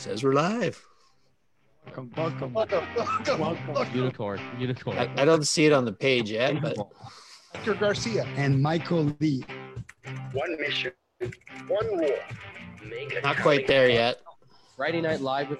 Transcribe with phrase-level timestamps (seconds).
[0.00, 0.82] Says we're live.
[1.84, 3.74] Welcome, welcome, Welcome, welcome, welcome.
[3.74, 3.94] welcome.
[3.94, 4.96] Unicorn, unicorn.
[4.96, 6.78] I, I don't see it on the page yet, but
[7.52, 8.24] Hector Garcia.
[8.38, 9.44] and Michael Lee.
[10.32, 10.92] One mission,
[11.68, 12.16] one rule.
[12.88, 14.22] Make not quite there yet.
[14.74, 15.58] Friday Night Live with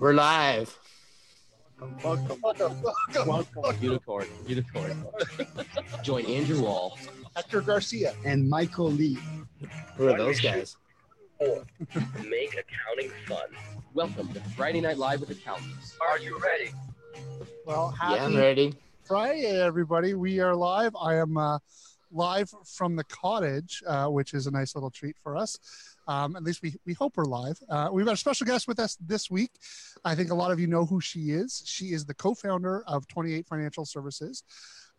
[0.00, 0.76] We're live.
[2.02, 3.54] Welcome, Welcome, welcome, welcome.
[3.54, 3.76] welcome.
[3.84, 5.06] Unicorn, unicorn.
[6.02, 6.98] Join Andrew Wall.
[7.38, 8.16] Hector Garcia.
[8.24, 9.16] and Michael Lee.
[9.96, 10.76] Who are those guys?
[11.38, 11.62] Four.
[12.28, 13.46] Make accounting fun.
[13.94, 15.96] Welcome to Friday Night Live with Accountants.
[16.00, 16.72] Are you ready?
[17.64, 18.74] Well, Yeah, I'm happy ready.
[19.04, 20.14] Friday, everybody.
[20.14, 20.96] We are live.
[21.00, 21.58] I am uh,
[22.10, 25.60] live from the cottage, uh, which is a nice little treat for us.
[26.08, 27.60] Um, at least we, we hope we're live.
[27.70, 29.52] Uh, we've got a special guest with us this week.
[30.04, 31.62] I think a lot of you know who she is.
[31.66, 34.42] She is the co founder of 2080 Financial Services.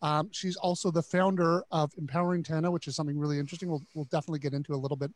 [0.02, 3.70] Um, she's also the founder of Empowering Tana, which is something really interesting.
[3.70, 5.12] We'll, we'll definitely get into a little bit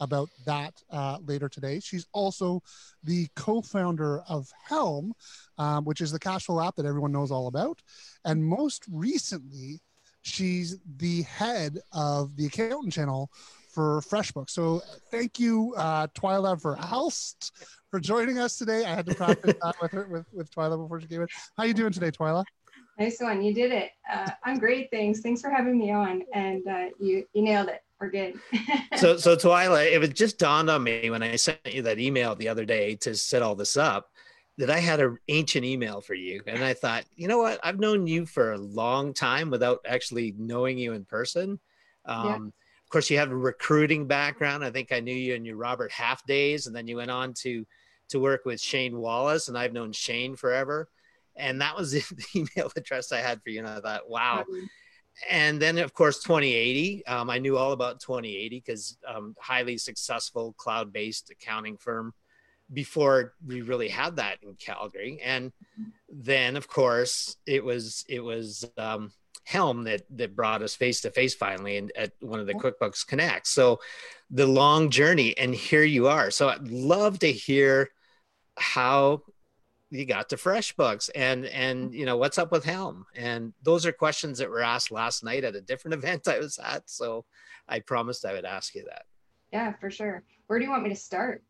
[0.00, 1.80] about that uh, later today.
[1.80, 2.62] She's also
[3.04, 5.12] the co founder of Helm,
[5.58, 7.82] um, which is the cash flow app that everyone knows all about.
[8.24, 9.80] And most recently,
[10.22, 13.30] she's the head of the accountant channel
[13.72, 14.50] for FreshBooks.
[14.50, 16.76] So thank you, uh, Twyla for
[17.90, 18.84] for joining us today.
[18.84, 21.28] I had to practice that with her with, with Twyla before she came in.
[21.56, 22.44] How are you doing today, Twyla?
[22.98, 23.42] Nice one.
[23.42, 23.90] You did it.
[24.10, 24.90] Uh, I'm great.
[24.90, 25.20] Thanks.
[25.20, 26.22] Thanks for having me on.
[26.34, 27.82] And uh, you you nailed it.
[28.00, 28.34] We're good.
[28.96, 32.36] So, so Twyla, it was just dawned on me when I sent you that email
[32.36, 34.10] the other day to set all this up
[34.58, 37.58] that I had an ancient email for you, and I thought, you know what?
[37.64, 41.58] I've known you for a long time without actually knowing you in person.
[42.04, 42.36] Um, Yeah.
[42.84, 44.62] Of course, you have a recruiting background.
[44.62, 47.32] I think I knew you in your Robert Half days, and then you went on
[47.42, 47.64] to
[48.10, 50.90] to work with Shane Wallace, and I've known Shane forever.
[51.36, 54.44] And that was the email address I had for you, and I thought, wow.
[55.28, 60.54] And then of course 2080 um, i knew all about 2080 because um, highly successful
[60.54, 62.14] cloud-based accounting firm
[62.72, 65.20] before we really had that in calgary.
[65.22, 65.52] And
[66.08, 69.12] then of course it was it was um,
[69.44, 73.06] helm that that brought us face to face finally and at one of the quickbooks
[73.06, 73.46] connect.
[73.46, 73.80] So
[74.30, 76.30] the long journey and here you are.
[76.30, 77.90] So i'd love to hear
[78.56, 79.22] how
[79.92, 83.92] you got to FreshBooks and and you know what's up with Helm and those are
[83.92, 87.24] questions that were asked last night at a different event I was at so
[87.68, 89.02] I promised I would ask you that
[89.52, 90.22] yeah, for sure.
[90.46, 91.44] Where do you want me to start?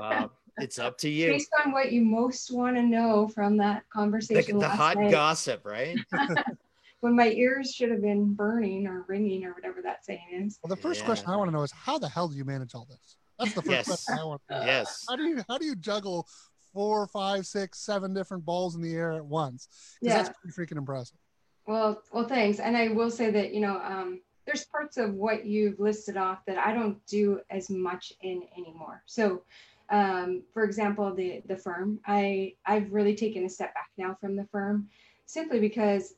[0.00, 0.28] uh,
[0.58, 3.98] it's up to you Based on what you most want to know from that the,
[3.98, 5.98] conversation the last hot night, gossip right
[7.00, 10.60] when my ears should have been burning or ringing or whatever that saying is.
[10.62, 11.06] Well, the first Yeah.
[11.06, 13.16] question I want to know is how the hell do you manage all this?
[13.38, 13.86] That's the first Yes.
[13.86, 14.42] question I want.
[14.48, 14.64] To know.
[14.64, 16.28] yes How do you how do you juggle
[16.72, 19.68] four, five, six, seven different balls in the air at once.
[20.00, 20.22] Yeah.
[20.22, 21.18] that's pretty freaking impressive.
[21.66, 22.58] Well, well, thanks.
[22.58, 26.44] And I will say that you know, um, there's parts of what you've listed off
[26.46, 29.02] that I don't do as much in anymore.
[29.06, 29.42] So,
[29.90, 34.36] um, for example, the the firm, I I've really taken a step back now from
[34.36, 34.88] the firm,
[35.26, 36.14] simply because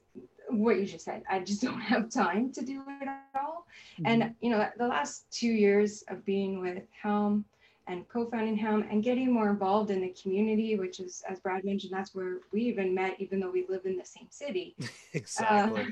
[0.48, 3.66] what you just said, I just don't have time to do it all.
[4.04, 7.44] And you know, the last two years of being with Helm
[7.86, 11.92] and co-founding Helm and getting more involved in the community, which is, as Brad mentioned,
[11.92, 14.76] that's where we even met, even though we live in the same city
[15.12, 15.86] exactly uh,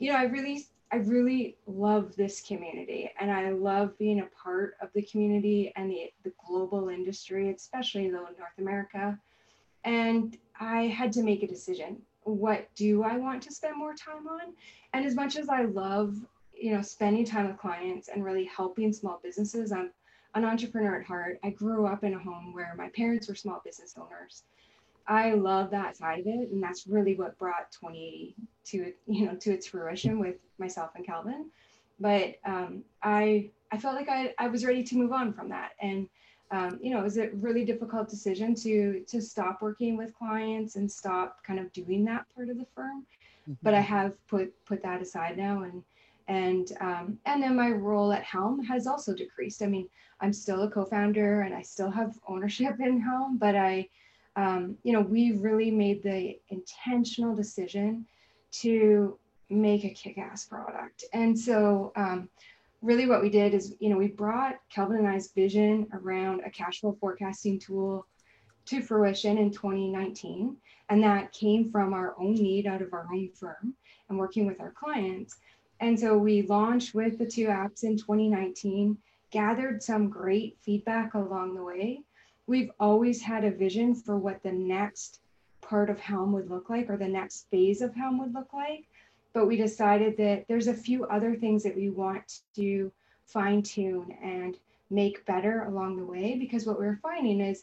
[0.00, 4.74] you know, I really, I really love this community, and I love being a part
[4.82, 9.16] of the community and the the global industry, especially though North America.
[9.84, 12.02] And I had to make a decision.
[12.24, 14.54] What do I want to spend more time on?
[14.92, 16.16] And as much as I love,
[16.54, 19.90] you know, spending time with clients and really helping small businesses, I'm
[20.34, 21.38] an entrepreneur at heart.
[21.42, 24.44] I grew up in a home where my parents were small business owners.
[25.06, 28.36] I love that side of it, and that's really what brought 2080
[28.66, 31.46] to you know to its fruition with myself and Calvin.
[31.98, 35.72] But um, I I felt like I, I was ready to move on from that,
[35.80, 36.08] and
[36.52, 40.76] um, you know it was a really difficult decision to to stop working with clients
[40.76, 43.04] and stop kind of doing that part of the firm.
[43.62, 45.82] But I have put put that aside now, and
[46.28, 49.62] and um, and then my role at Helm has also decreased.
[49.62, 49.88] I mean,
[50.20, 53.88] I'm still a co-founder and I still have ownership in Helm, but I
[54.36, 58.06] um, you know, we really made the intentional decision
[58.52, 59.18] to
[59.48, 61.04] make a kick-ass product.
[61.12, 62.28] And so um,
[62.82, 66.50] really what we did is, you know, we brought Calvin and I's vision around a
[66.50, 68.06] cash flow forecasting tool
[68.66, 70.56] to fruition in 2019.
[70.88, 73.74] And that came from our own need out of our own firm
[74.08, 75.38] and working with our clients.
[75.80, 78.98] And so we launched with the two apps in 2019,
[79.30, 82.02] gathered some great feedback along the way
[82.50, 85.20] we've always had a vision for what the next
[85.60, 88.86] part of Helm would look like or the next phase of Helm would look like.
[89.32, 92.90] But we decided that there's a few other things that we want to
[93.24, 94.56] fine tune and
[94.90, 97.62] make better along the way because what we're finding is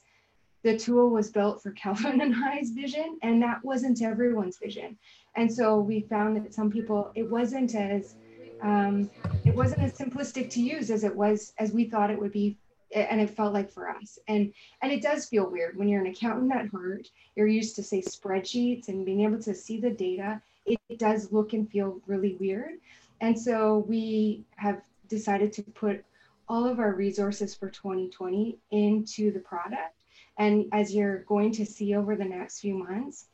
[0.64, 4.98] the tool was built for Calvin and I's vision, and that wasn't everyone's vision.
[5.36, 8.16] And so we found that some people, it wasn't as
[8.62, 9.10] um,
[9.46, 12.58] it wasn't as simplistic to use as it was as we thought it would be
[12.96, 14.18] and it felt like for us.
[14.28, 17.84] And and it does feel weird when you're an accountant at heart you're used to
[17.84, 22.02] say spreadsheets and being able to see the data it, it does look and feel
[22.08, 22.74] really weird.
[23.22, 26.04] And so we have decided to put
[26.50, 29.97] all of our resources for 2020 into the product
[30.38, 33.26] and as you're going to see over the next few months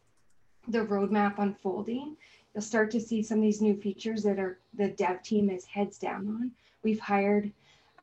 [0.68, 2.16] the roadmap unfolding
[2.54, 5.66] you'll start to see some of these new features that are the dev team is
[5.66, 6.52] heads down on.
[6.84, 7.52] We've hired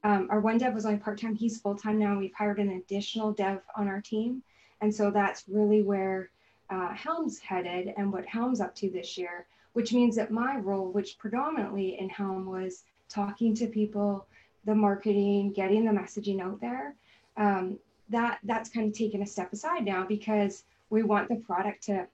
[0.02, 2.19] um, our one dev was only part-time he's full-time now.
[2.19, 4.43] We've hired an additional dev on our team.
[4.81, 6.31] And so that's really where
[6.70, 10.91] uh, helm's headed and what helm's up to this year which means that my role
[10.91, 14.26] which predominantly in helm was talking to people
[14.64, 16.94] the marketing getting the messaging out there
[17.37, 17.79] um,
[18.11, 22.07] that that's kind of taken a step aside now because we want the product to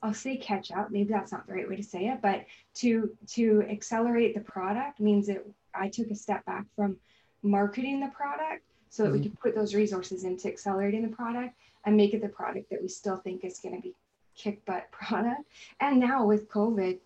[0.00, 0.90] I'll say catch up.
[0.92, 2.44] Maybe that's not the right way to say it, but
[2.76, 5.44] to to accelerate the product means that
[5.74, 6.96] I took a step back from
[7.42, 9.18] marketing the product so that mm-hmm.
[9.18, 11.54] we could put those resources into accelerating the product
[11.84, 13.94] and make it the product that we still think is going to be
[14.36, 15.42] kick butt product.
[15.80, 16.98] And now with COVID,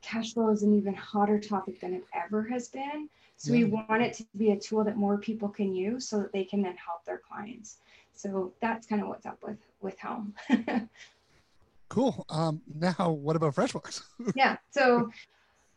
[0.00, 3.08] cash flow is an even hotter topic than it ever has been.
[3.40, 3.64] So yeah.
[3.64, 6.44] we want it to be a tool that more people can use so that they
[6.44, 7.78] can then help their clients.
[8.14, 10.34] So that's kind of what's up with with Helm.
[11.88, 12.26] cool.
[12.28, 14.02] Um, now what about FreshBooks?
[14.34, 14.58] yeah.
[14.72, 15.10] So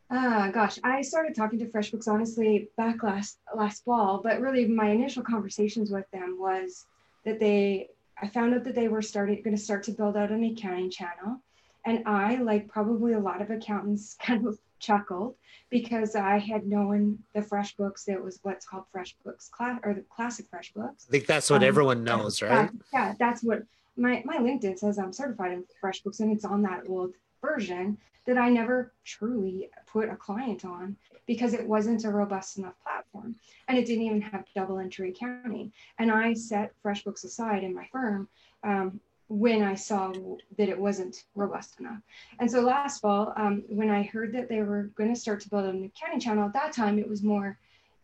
[0.10, 4.90] uh, gosh, I started talking to FreshBooks honestly back last last fall, but really my
[4.90, 6.86] initial conversations with them was
[7.24, 7.88] that they
[8.22, 10.92] I found out that they were starting going to start to build out an accounting
[10.92, 11.40] channel,
[11.86, 15.36] and I, like probably a lot of accountants, kind of chuckled
[15.70, 20.46] because I had known the FreshBooks that was what's called FreshBooks class or the classic
[20.52, 21.08] FreshBooks.
[21.08, 22.70] I think that's what um, everyone knows, right?
[22.94, 23.64] Yeah, yeah, that's what
[23.96, 28.38] my my LinkedIn says I'm certified in FreshBooks, and it's on that old version that
[28.38, 30.96] I never truly put a client on
[31.26, 33.36] because it wasn't a robust enough platform
[33.68, 35.72] and it didn't even have double entry accounting.
[36.00, 38.30] And I set FreshBooks aside in my firm
[38.64, 39.00] um,
[39.34, 40.14] when I saw
[40.58, 42.00] that it wasn't robust enough.
[42.40, 45.50] And so last fall, um, when I heard that they were going to start to
[45.50, 47.58] build an accounting channel, at that time it was more,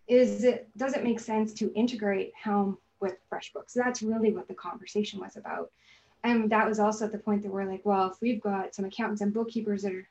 [0.08, 3.74] is it does it make sense to integrate Helm with FreshBooks?
[3.74, 5.72] That's really what the conversation was about
[6.24, 8.86] and that was also at the point that we're like well if we've got some
[8.86, 10.08] accountants and bookkeepers that are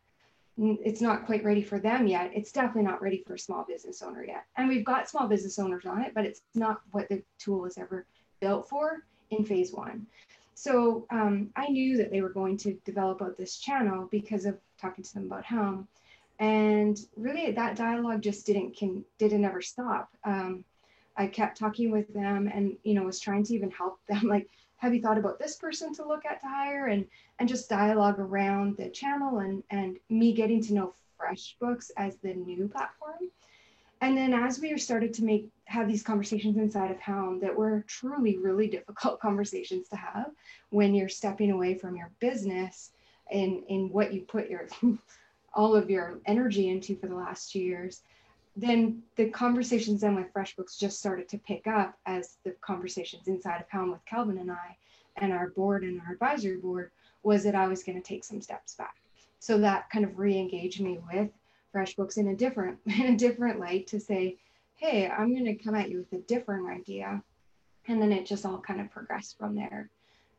[0.61, 4.03] it's not quite ready for them yet it's definitely not ready for a small business
[4.03, 7.23] owner yet and we've got small business owners on it but it's not what the
[7.39, 8.07] tool was ever
[8.41, 10.07] built for in phase one
[10.59, 14.59] so um, i knew that they were going to develop out this channel because of
[14.81, 15.89] talking to them about helm.
[16.41, 20.09] And really that dialogue just didn't can didn't ever stop.
[20.25, 20.65] Um,
[21.17, 24.23] i kept talking with them and you know was trying to even help them.
[24.23, 26.87] Like have you thought about this person to look at to hire?
[26.87, 27.07] And
[27.39, 32.35] and just dialogue around the channel and and me getting to know FreshBooks as the
[32.35, 33.31] new platform.
[34.01, 37.85] And then as we started to make have these conversations inside of Helm that were
[37.87, 40.31] truly really difficult conversations to have
[40.71, 42.91] when you're stepping away from your business
[43.31, 44.67] and in what you put your
[45.55, 48.03] all of your energy into for the last two years
[48.59, 53.61] then the conversations then with FreshBooks just started to pick up as the conversations inside
[53.61, 54.77] of Helm with Calvin and I
[55.17, 56.91] and our board and our advisory board
[57.23, 58.97] was that I was going to take some steps back.
[59.39, 61.31] So that kind of re-engaged me with
[61.75, 64.37] FreshBooks in a different in a different light to say,
[64.75, 67.23] hey, I'm going to come at you with a different idea.
[67.89, 69.91] And then it just all kind of progressed from there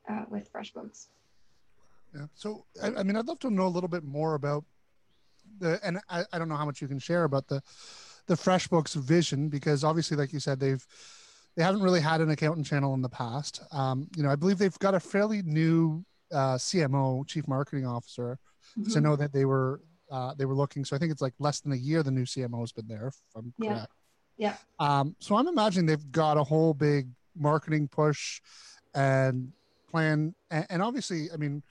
[0.10, 1.08] uh, with FreshBooks.
[2.16, 2.26] Yeah.
[2.36, 4.64] So, I, I mean, I'd love to know a little bit more about
[5.60, 7.62] the, and I, I don't know how much you can share about the,
[8.28, 10.86] the FreshBooks vision because obviously, like you said, they've
[11.56, 13.62] they haven't really had an accountant channel in the past.
[13.72, 18.40] Um, you know, I believe they've got a fairly new uh, CMO, Chief Marketing Officer.
[18.80, 18.92] Mm-hmm.
[18.92, 19.82] So I know that they were
[20.12, 20.86] uh, they were looking.
[20.86, 23.08] So I think it's like less than a year the new CMO has been there.
[23.08, 23.70] If I'm yeah.
[23.70, 23.94] correct.
[24.38, 24.56] Yeah.
[24.80, 28.42] Um, so I'm imagining they've got a whole big marketing push
[28.94, 29.52] and
[29.90, 31.62] plan, and, and obviously, I mean,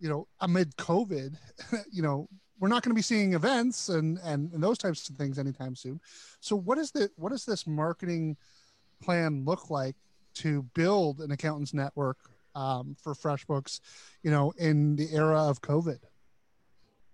[0.00, 1.36] you know, amid COVID,
[1.92, 2.28] you know,
[2.60, 5.76] we're not going to be seeing events and, and and those types of things anytime
[5.76, 6.00] soon.
[6.40, 8.36] So what is the what does this marketing
[9.00, 9.94] plan look like
[10.34, 12.18] to build an accountants network
[12.54, 13.80] um, for FreshBooks,
[14.22, 15.98] you know, in the era of COVID?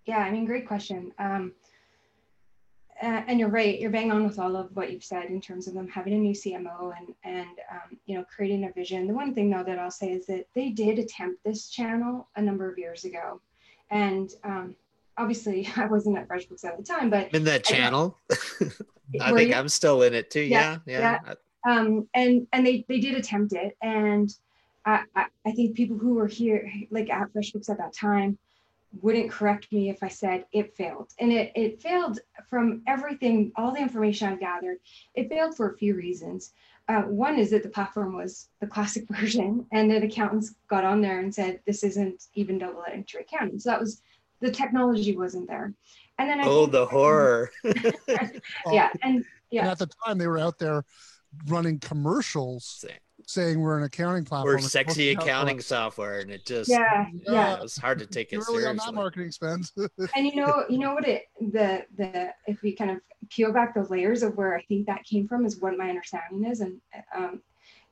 [0.07, 1.13] Yeah, I mean, great question.
[1.19, 1.53] Um,
[3.01, 3.79] and you're right.
[3.79, 6.19] You're bang on with all of what you've said in terms of them having a
[6.19, 9.07] new CMO and and um, you know creating a vision.
[9.07, 12.43] The one thing though that I'll say is that they did attempt this channel a
[12.43, 13.41] number of years ago,
[13.91, 14.77] and um,
[15.19, 18.19] obviously I wasn't at FreshBooks at the time, but In that channel.
[19.21, 19.57] I Were think you?
[19.57, 20.41] I'm still in it too.
[20.41, 20.79] Yeah.
[20.87, 21.35] Yeah, Yeah.
[21.69, 24.31] um, and and they they did attempt it, and
[24.87, 28.39] I, I I think people who were here like at FreshBooks at that time
[29.03, 33.73] wouldn't correct me if I said it failed, and it it failed from everything, all
[33.73, 34.79] the information I've gathered.
[35.15, 36.53] It failed for a few reasons.
[36.89, 41.01] Uh, one is that the platform was the classic version, and that accountants got on
[41.01, 43.59] there and said this isn't even double entry accounting.
[43.59, 44.03] So that was
[44.41, 45.73] the technology wasn't there,
[46.19, 47.51] and then I Oh, the horror.
[47.65, 50.85] yeah, and And yeah, at the time, they were out there
[51.47, 54.55] running commercials Say- saying we're an accounting platform.
[54.55, 57.55] We're sexy supposed to accounting software, and it just yeah, yeah, yeah.
[57.55, 58.95] it was hard to take it really on that seriously.
[58.95, 59.71] marketing spend.
[60.17, 62.99] and you know you know what it the the if we kind of
[63.31, 66.45] peel back those layers of where i think that came from is what my understanding
[66.45, 66.79] is and
[67.17, 67.41] um,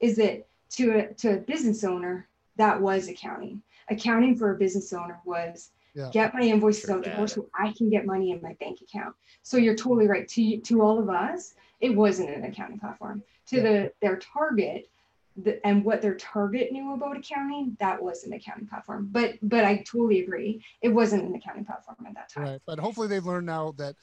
[0.00, 4.92] is that to a to a business owner that was accounting accounting for a business
[4.92, 6.10] owner was Yeah.
[6.12, 8.80] get my invoices Sure out the door so i can get money in my bank
[8.82, 13.22] account so you're totally right to to all of us it wasn't an accounting platform
[13.46, 13.62] to Yeah.
[13.62, 14.88] the their target
[15.36, 19.64] the, and what their target knew about accounting that was an accounting platform but but
[19.64, 22.60] i totally agree it wasn't an accounting platform at that time Right.
[22.66, 23.94] But hopefully they've learned now that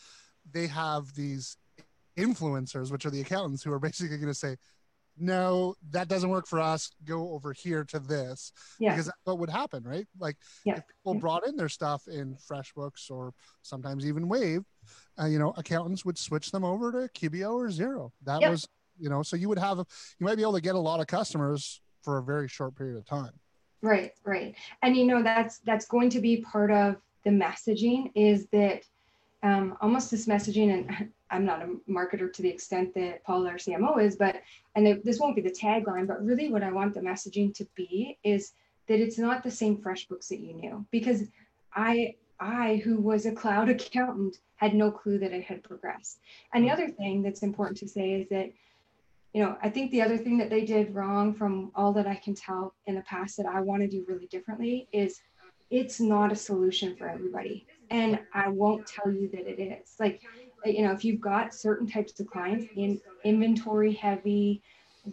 [0.52, 1.58] they have these
[2.18, 4.58] influencers, which are the accountants, who are basically going to say,
[5.18, 6.90] no, that doesn't work for us.
[7.06, 8.52] Go over here to this.
[8.80, 8.92] Yeah.
[8.92, 10.08] Because that's what would happen, right?
[10.18, 10.78] Like Yeah.
[10.78, 11.20] if people Yeah.
[11.20, 14.64] brought in their stuff in FreshBooks or sometimes even Wave,
[15.22, 18.12] uh, you know, accountants would switch them over to QBO or Xero.
[18.24, 18.52] That Yep.
[18.52, 18.68] was,
[19.00, 21.08] you know, so you would have, you might be able to get a lot of
[21.08, 23.32] customers for a very short period of time.
[23.82, 24.56] Right, right.
[24.82, 28.84] And you know that's that's going to be part of the messaging is that
[29.42, 33.54] um, almost this messaging and I'm not a marketer to the extent that Paul our
[33.54, 34.42] CMO is, but
[34.76, 37.68] and it- this won't be the tagline, but really what I want the messaging to
[37.76, 38.54] be is
[38.88, 41.24] that it's not the same FreshBooks that you knew because
[41.74, 46.20] I I who was a cloud accountant had no clue that it had progressed.
[46.54, 48.52] And the other thing that's important to say is that
[49.34, 52.16] you know, I think the other thing that they did wrong from all that I
[52.16, 55.22] can tell in the past that I want to do really differently is
[55.70, 57.68] it's not a solution for everybody.
[57.92, 59.96] And I won't tell you that it is.
[60.00, 60.22] Like,
[60.66, 64.64] you know, if you've got certain types of clients in inventory heavy,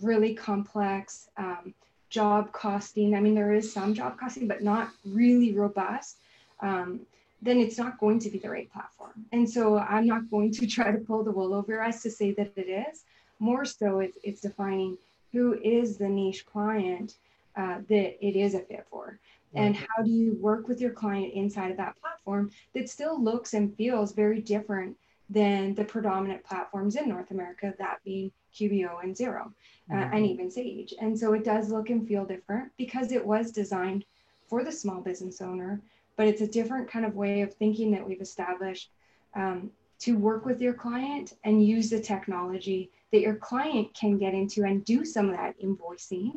[0.00, 1.75] really complex, um,
[2.08, 6.18] job costing, I mean, there is some job costing, but not really robust.
[6.61, 7.00] Um,
[7.42, 9.26] then it's not going to be the right platform.
[9.32, 12.11] And so I'm not going to try to pull the wool over your eyes to
[12.11, 13.04] say that it is
[13.38, 14.99] more so it's, it's defining
[15.33, 17.14] who is the niche client
[17.57, 19.19] uh, that it is a fit for.
[19.55, 23.55] And how do you work with your client inside of that platform that still looks
[23.55, 24.99] and feels very different
[25.31, 29.47] than the predominant platforms in north america that being qbo and xero
[29.90, 30.95] uh, and even sage.
[31.00, 34.05] And so it does look and feel different because it was designed
[34.47, 35.81] for the small business owner
[36.16, 38.90] but it's a different kind of way of thinking that we've established
[39.35, 44.35] um, to work with your client and use the technology that your client can get
[44.35, 46.33] into and do some of that invoicing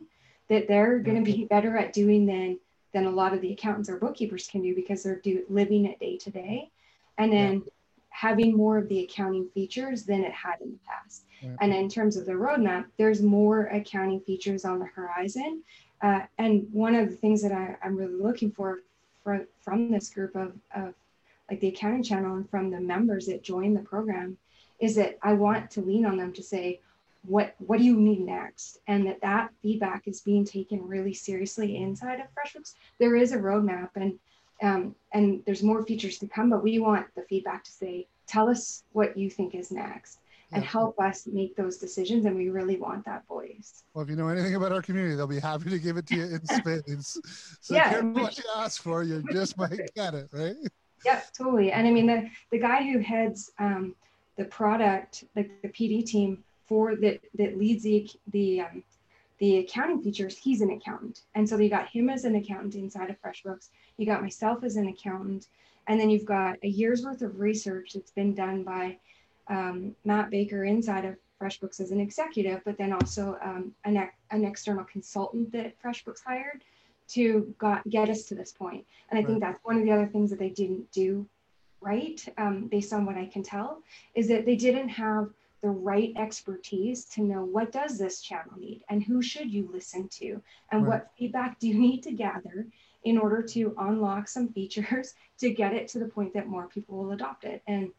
[0.49, 2.59] that they're going to be better at doing than
[2.93, 5.99] than a lot of the accountants or bookkeepers can do because they're do, living it
[5.99, 6.71] day to day.
[7.19, 7.63] And then
[8.09, 11.25] having more of the accounting features than it had in the past.
[11.43, 11.55] Right.
[11.61, 15.63] and in terms of the roadmap there's more accounting features on the horizon.
[16.01, 18.79] Uh, and one of the things that I, i'm really looking for,
[19.23, 20.95] for from this group of, of
[21.49, 24.37] like the accounting channel and from the members that join the program
[24.79, 26.81] is that I want to lean on them to say,
[27.27, 28.79] what what do you need next?
[28.87, 32.75] And that that feedback is being taken really seriously inside of FreshBooks.
[32.97, 34.17] There is a roadmap and
[34.61, 38.49] um, and there's more features to come, but we want the feedback to say, tell
[38.49, 40.19] us what you think is next
[40.51, 40.69] and Yeah.
[40.69, 42.25] help us make those decisions.
[42.25, 43.83] And we really want that voice.
[43.93, 46.15] Well, if you know anything about our community, they'll be happy to give it to
[46.15, 47.19] you in spades.
[47.61, 47.89] So Yeah.
[47.89, 50.55] careful what you ask for, you just might get it, right?
[51.05, 51.71] Yeah, totally.
[51.71, 53.95] And I mean, the, the guy who heads um,
[54.37, 58.83] the product, like the PD team for that, that leads the, the, um,
[59.39, 61.21] the accounting features, he's an accountant.
[61.35, 63.69] And so you got him as an accountant inside of FreshBooks.
[63.97, 65.47] You got myself as an accountant.
[65.87, 68.97] And then you've got a year's worth of research that's been done by
[69.47, 74.45] um, Matt Baker inside of FreshBooks as an executive, but then also um, an, an
[74.45, 76.63] external consultant that FreshBooks hired
[77.09, 78.85] to got, get us to this point.
[79.09, 81.27] And I think that's one of the other things that they didn't do
[81.81, 83.81] right, um, based on what I can tell,
[84.13, 85.29] is that they didn't have
[85.61, 90.07] the right expertise to know what does this channel need and who should you listen
[90.07, 90.87] to and Right.
[90.87, 92.67] what feedback do you need to gather
[93.03, 96.97] in order to unlock some features to get it to the point that more people
[96.97, 97.61] will adopt it.
[97.67, 97.91] And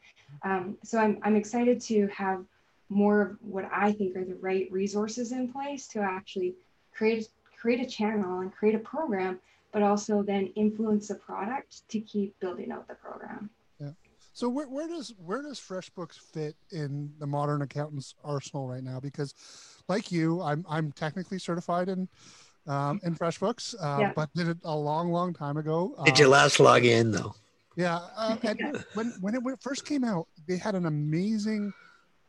[0.43, 2.45] um, so I'm, I'm excited to have
[2.88, 6.55] more of what I think are the right resources in place to actually
[6.93, 7.29] create
[7.61, 9.38] create a channel and create a program,
[9.73, 13.50] but also then influence the product to keep building out the program.
[13.79, 13.90] Yeah.
[14.33, 19.00] So where, where does where does FreshBooks fit in the modern accountant's arsenal right now?
[19.00, 19.35] Because,
[19.88, 22.09] like you, I'm I'm technically certified in
[22.67, 24.12] um, in FreshBooks, uh, Yeah.
[24.14, 25.95] but did it a long, long time ago.
[26.05, 27.35] Did you last log in though?
[27.76, 31.73] Yeah, uh, and when when when it first came out, they had an amazing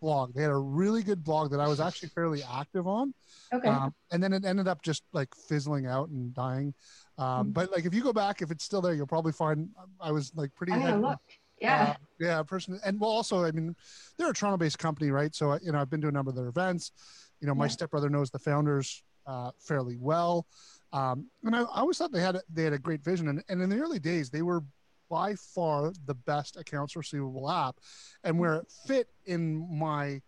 [0.01, 0.33] blog.
[0.33, 3.13] They had a really good blog that I was actually fairly active on,
[3.53, 3.69] Okay.
[3.69, 6.73] um, and then it ended up just like fizzling out and dying.
[7.17, 7.53] Um, Mhm.
[7.53, 9.69] But like, if you go back, if it's still there, you'll probably find
[10.01, 10.73] I was like pretty.
[10.73, 11.19] I'm look.
[11.61, 11.91] Yeah.
[11.91, 13.75] uh, yeah, person, and well, also, I mean,
[14.17, 15.33] they're a Toronto-based company, right?
[15.35, 16.91] So, you know, I've been to a number of their events.
[17.39, 17.69] You know, my Yeah.
[17.69, 20.47] stepbrother knows the founders uh, fairly well,
[20.91, 23.27] um, and I, I always thought they had a, they had a great vision.
[23.27, 24.63] And, and in the early days, they were
[25.11, 27.75] by far the best accounts receivable app,
[28.23, 30.21] and where it fit in my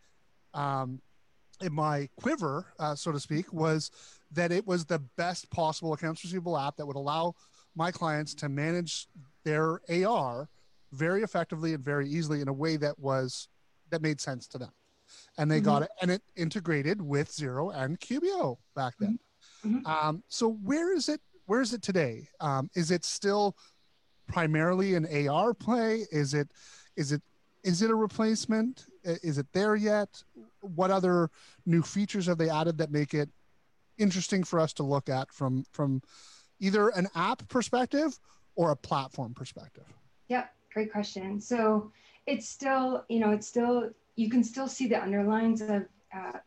[0.54, 1.02] um,
[1.62, 3.90] in my quiver, uh, so to speak, was
[4.32, 7.34] that it was the best possible accounts receivable app that would allow
[7.76, 9.08] my clients to manage
[9.46, 10.50] their AR
[10.92, 13.48] very effectively and very easily in a way that was
[13.90, 14.72] that made sense to them.
[15.38, 19.18] And they got it, and it integrated with Xero and QBO back then.
[19.64, 19.86] Mhm.
[19.86, 21.22] Um, so where is it?
[21.46, 22.28] Where is it today?
[22.40, 23.56] Um, is it still
[24.28, 26.06] primarily an AR play?
[26.12, 26.50] Is it?
[26.96, 27.22] Is it?
[27.64, 28.88] Is it a replacement?
[29.04, 30.24] Is it there yet?
[30.62, 31.30] What other
[31.66, 33.30] new features have they added that make it
[33.98, 36.02] interesting for us to look at from from
[36.60, 38.20] either an app perspective
[38.56, 39.86] or a platform perspective?
[40.28, 41.40] Yep, great question.
[41.40, 41.92] So
[42.26, 46.40] it's still, you know, it's still, you can still see the underlines of uh,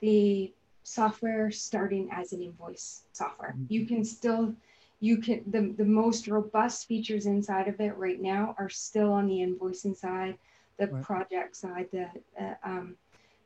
[0.00, 0.52] the
[0.82, 3.54] software starting as an invoice software.
[3.68, 4.54] You can still,
[5.02, 9.26] you can, the, the most robust features inside of it right now are still on
[9.26, 10.38] the invoicing side,
[10.78, 11.02] the Right.
[11.02, 12.08] project side, the,
[12.40, 12.96] uh, um,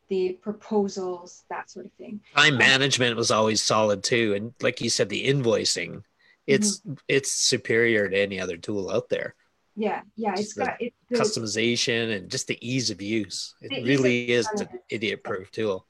[0.09, 2.21] the proposals, that sort of thing.
[2.37, 6.03] Time management was always solid too, and like you said, the invoicing,
[6.47, 9.35] it's it's superior to any other tool out there.
[9.75, 13.55] Yeah, yeah, it's Just the got, it's the, Customization and just the ease of use.
[13.63, 15.87] It really is an idiot-proof tool.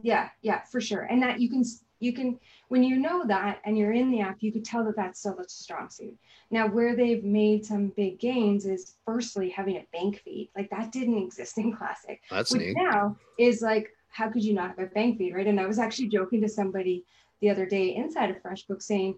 [0.00, 1.02] Yeah, yeah, for sure.
[1.02, 4.20] And that you can, s- you can, when you know that and you're in the
[4.20, 6.16] app, you could tell that that's still a strong suit.
[6.50, 10.50] Now, where they've made some big gains is firstly having a bank feed.
[10.56, 12.76] Like that didn't exist in Classic, That's which neat.
[12.76, 15.46] now is like, how could you not have a bank feed, right?
[15.46, 17.04] And I was actually joking to somebody
[17.40, 19.16] the other day inside of FreshBooks saying,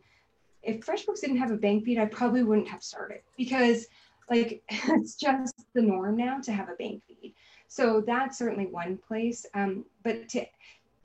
[0.62, 3.86] if FreshBooks didn't have a bank feed, I probably wouldn't have started because
[4.30, 7.34] like it's just the norm now to have a bank feed.
[7.68, 9.46] So that's certainly one place.
[9.54, 10.46] Um, but to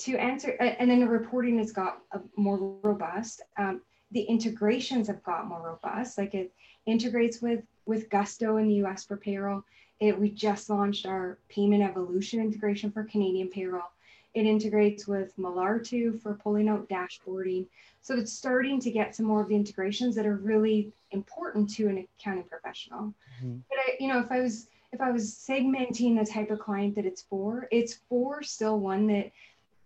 [0.05, 3.41] to answer, and then the reporting has got a more robust.
[3.57, 6.17] Um, the integrations have got more robust.
[6.17, 6.51] Like it
[6.85, 9.05] integrates with with Gusto in the U.S.
[9.05, 9.63] for payroll.
[9.99, 13.91] It we just launched our payment evolution integration for Canadian payroll.
[14.33, 17.67] It integrates with Malartu for pulling out dashboarding.
[18.01, 21.87] So it's starting to get some more of the integrations that are really important to
[21.87, 23.13] an accounting professional.
[23.43, 23.61] Mhm.
[23.69, 26.95] But I, you know, if I was if I was segmenting the type of client
[26.95, 29.31] that it's for, it's for still one that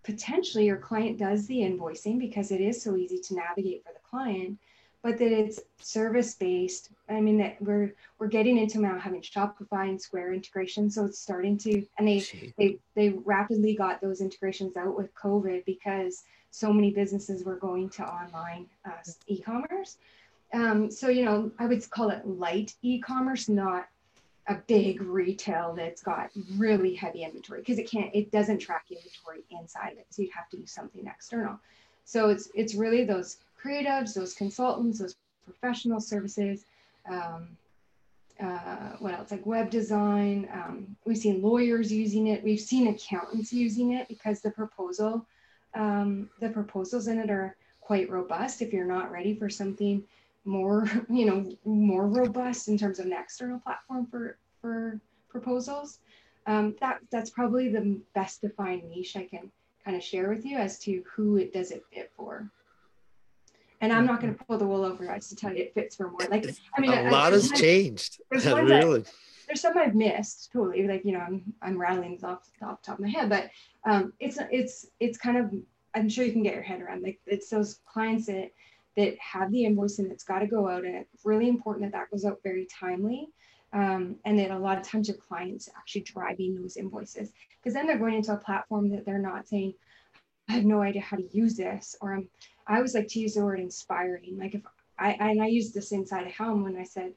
[0.08, 4.00] potentially your client does the invoicing because it is so easy to navigate for the
[4.10, 4.58] client,
[5.04, 6.92] but that it's service based.
[7.10, 11.20] I mean that we're we're getting into now having Shopify and Square integration, so it's
[11.20, 16.24] starting to and they Gee, they they rapidly got those integrations out with COVID because
[16.52, 18.92] so many businesses were going to online uh,
[19.28, 19.98] e-commerce.
[20.54, 23.90] Um, so you know, I would call it light e-commerce, not
[24.48, 29.44] a big retail that's got really heavy inventory because it can't, it doesn't track inventory
[29.50, 30.08] inside it.
[30.10, 31.60] So you'd have to use something external.
[32.06, 36.66] So it's it's really those creatives, those consultants, those professional services.
[37.10, 37.50] Um,
[38.40, 39.32] uh, what else?
[39.32, 40.48] Like web design.
[40.54, 42.44] Um, we've seen lawyers using it.
[42.44, 45.26] We've seen accountants using it because the proposal,
[45.74, 48.62] um, the proposals in it are quite robust.
[48.62, 50.04] If you're not ready for something
[50.48, 56.00] more, you know, more robust in terms of an external platform for for proposals,
[56.48, 59.52] um, that that's probably the best defined niche I can
[59.86, 62.50] kind of share with you as to who it does it fit for.
[63.80, 65.74] And I'm not going to pull the wool over your eyes to tell you it
[65.76, 66.22] fits for more.
[66.32, 68.20] Like, I mean, a I- lot I- has changed.
[68.32, 69.04] there's ones that- really.
[69.46, 70.88] there's some I've missed totally.
[70.88, 73.50] Like you know, I'm I'm rattling off off the top of my head, but
[73.86, 75.54] um, it's it's it's kind of
[75.94, 77.04] I'm sure you can get your head around.
[77.04, 78.52] Like it's those clients that
[78.98, 81.98] that have the invoice and it's got to go out, and it's really important that
[81.98, 83.30] that goes out very timely.
[83.74, 87.86] Um, and that a lot of times your clients actually driving those invoices because then
[87.86, 89.74] they're going into a platform that they're not saying,
[90.48, 92.30] I have no idea how to use this, or I'm
[92.66, 94.38] I always like to use the word inspiring.
[94.40, 94.62] Like if
[94.98, 97.12] I and I use this inside of Helm when I said,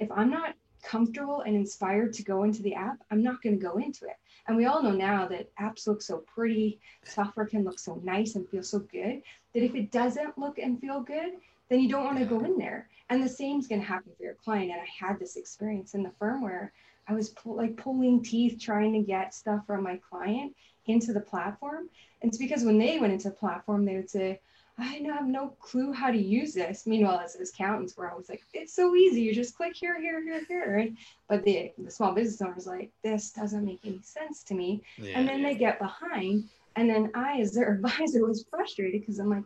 [0.00, 3.64] if I'm not comfortable and inspired to go into the app, I'm not going to
[3.64, 4.16] go into it.
[4.46, 8.34] And we all know now that apps look so pretty, software can look so nice
[8.34, 9.22] and feel so good
[9.54, 11.34] that if it doesn't look and feel good,
[11.68, 12.88] then you don't want to go in there.
[13.08, 14.72] And the same is going to happen for your client.
[14.72, 16.72] And I had this experience in the firm where
[17.08, 20.54] I was pull, like pulling teeth trying to get stuff from my client
[20.86, 21.88] into the platform.
[22.20, 24.40] And it's because when they went into the platform, they would say,
[24.78, 26.86] I have no clue how to use this.
[26.86, 29.20] Meanwhile, as accountants, we're always like, it's so easy.
[29.20, 30.76] You just click here, here, here, here.
[30.78, 30.96] And,
[31.28, 34.82] but the, the small business owner's like, this doesn't make any sense to me.
[34.96, 35.18] Yeah.
[35.18, 36.44] And then they get behind.
[36.76, 39.44] And then I, as their advisor, was frustrated because I'm like,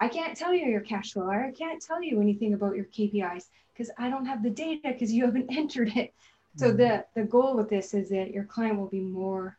[0.00, 1.28] I can't tell you your cash flow.
[1.28, 5.12] I can't tell you anything about your KPIs because I don't have the data because
[5.12, 6.12] you haven't entered it.
[6.56, 6.76] So Mhm.
[6.76, 9.56] the the goal with this is that your client will be more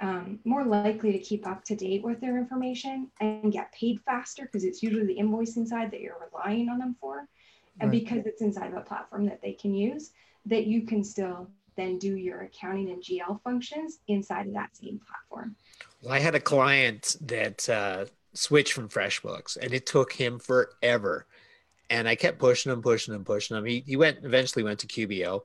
[0.00, 4.44] um, more likely to keep up to date with their information and get paid faster
[4.44, 7.28] because it's usually the invoicing side that you're relying on them for.
[7.80, 8.00] And Right.
[8.00, 10.10] because it's inside of a platform that they can use,
[10.46, 15.00] that you can still then do your accounting and GL functions inside of that same
[15.06, 15.56] platform.
[16.02, 21.26] Well, I had a client that uh, switched from FreshBooks, and it took him forever.
[21.88, 23.64] And I kept pushing him, pushing him, pushing him.
[23.64, 25.42] He, he went eventually went to QBO.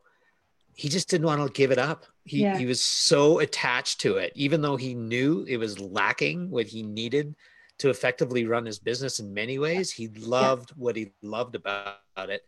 [0.76, 2.06] He just didn't want to give it up.
[2.26, 2.58] He Yeah.
[2.58, 6.84] he was so attached to it, even though he knew it was lacking what he
[6.84, 7.36] needed
[7.80, 9.92] to effectively run his business in many ways.
[9.92, 12.42] He loved what he loved about it.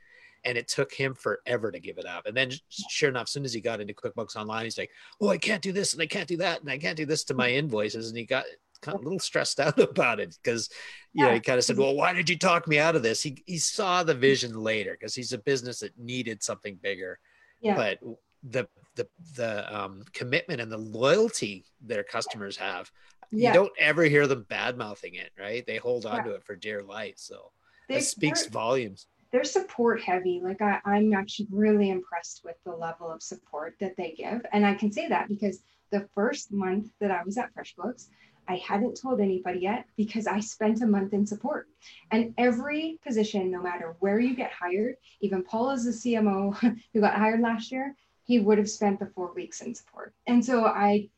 [0.45, 2.25] And it took him forever to give it up.
[2.25, 5.27] And then, sure enough, as soon as he got into QuickBooks Online, he's like, "Oh,
[5.29, 7.33] I can't do this, and I can't do that, and I can't do this to
[7.33, 8.45] my invoices." And he got
[8.81, 10.69] kind of a little stressed out about it because,
[11.13, 13.21] you know, he kind of said, "Well, why did you talk me out of this?"
[13.23, 17.19] He he saw the vision later because he's a business that needed something bigger,
[17.61, 17.75] Yeah.
[17.75, 17.99] but
[18.43, 22.91] the the the um, commitment and the loyalty their customers have,
[23.31, 23.49] Yeah.
[23.49, 25.65] you don't ever hear them bad mouthing it, right?
[25.65, 26.23] They hold on Yeah.
[26.23, 27.15] to it for dear life.
[27.17, 27.51] So
[27.89, 29.07] that speaks they're- volumes.
[29.31, 30.39] they're support heavy.
[30.43, 34.41] Like I, I'm actually really impressed with the level of support that they give.
[34.53, 38.07] And I can say that because the first month that I was at FreshBooks,
[38.47, 41.67] I hadn't told anybody yet because I spent a month in support.
[42.11, 46.55] And every position, no matter where you get hired, even Paul is the CMO
[46.93, 50.13] who got hired last year, he would have spent the four weeks in support.
[50.27, 51.09] And so I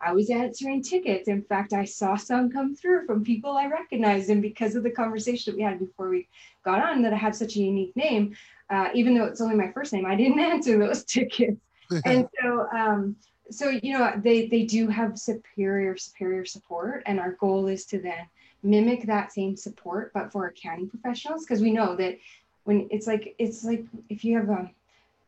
[0.00, 1.28] I was answering tickets.
[1.28, 4.30] In fact, I saw some come through from people I recognized.
[4.30, 6.28] And because of the conversation that we had before we
[6.64, 8.36] got on that I have such a unique name,
[8.70, 11.60] uh, even though it's only my first name, I didn't answer those tickets.
[12.04, 13.16] and so, um,
[13.50, 17.98] so you know, they they do have superior superior support, and our goal is to
[17.98, 18.26] then
[18.62, 22.18] mimic that same support, but for accounting professionals, because we know that
[22.64, 24.70] when it's like it's like if you have a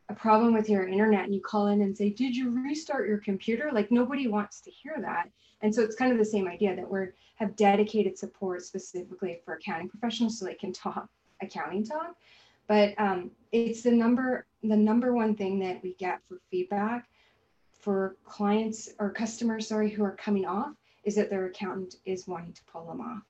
[0.09, 3.19] a problem with your internet and you call in and say, "Did you restart your
[3.19, 5.31] computer?" Like nobody wants to hear that.
[5.63, 9.55] And so it's kind of the same idea that we're have dedicated support specifically for
[9.55, 11.09] accounting professionals so they can talk
[11.41, 12.17] accounting talk.
[12.67, 17.09] But um, it's the number the number one thing that we get for feedback
[17.81, 20.73] for clients or customers, sorry, who are coming off
[21.05, 23.23] is that their accountant is wanting to pull them off.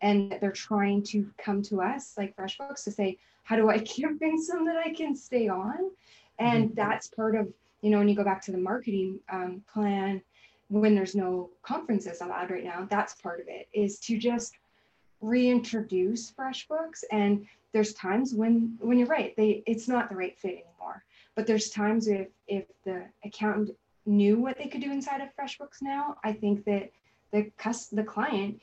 [0.00, 3.78] And that they're trying to come to us, like FreshBooks, to say, how do I
[4.00, 5.90] convince them that I can stay on?
[6.38, 10.22] And that's part of, you know, when you go back to the marketing um, plan,
[10.68, 14.54] when there's no conferences allowed right now, that's part of it, is to just
[15.20, 17.02] reintroduce FreshBooks.
[17.10, 21.04] And there's times when when you're right, they it's not the right fit anymore.
[21.34, 23.70] But there's times if if the accountant
[24.08, 26.90] knew what they could do inside of FreshBooks now, I think that
[27.32, 28.60] the cus the client,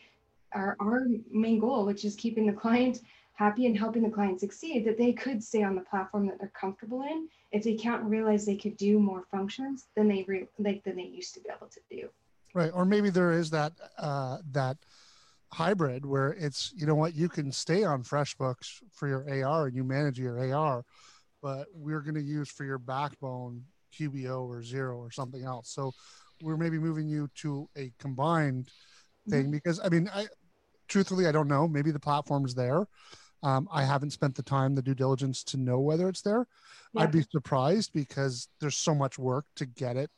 [0.54, 3.02] our our main goal, which is keeping the client
[3.34, 6.52] happy and helping the client succeed, that they could stay on the platform that they're
[6.60, 7.28] comfortable in.
[7.52, 10.96] If they the accountant realized they could do more functions than they re, like than
[10.96, 12.10] they used to be able to do.
[12.54, 14.78] right or maybe there is that uh that
[15.54, 19.76] hybrid where it's you know what you can stay on freshbooks for your ar and
[19.76, 20.84] you manage your ar
[21.42, 23.64] but we're going to use for your backbone
[23.98, 25.92] qbo or xero or something else so
[26.42, 28.70] we're maybe moving you to a combined
[29.30, 30.28] thing because i mean i
[30.88, 32.86] truthfully i don't know maybe the platform's there
[33.44, 36.48] um, i haven't spent the time the due diligence to know whether it's there
[36.94, 37.02] Yeah.
[37.04, 40.10] i'd be surprised because there's so much work to get it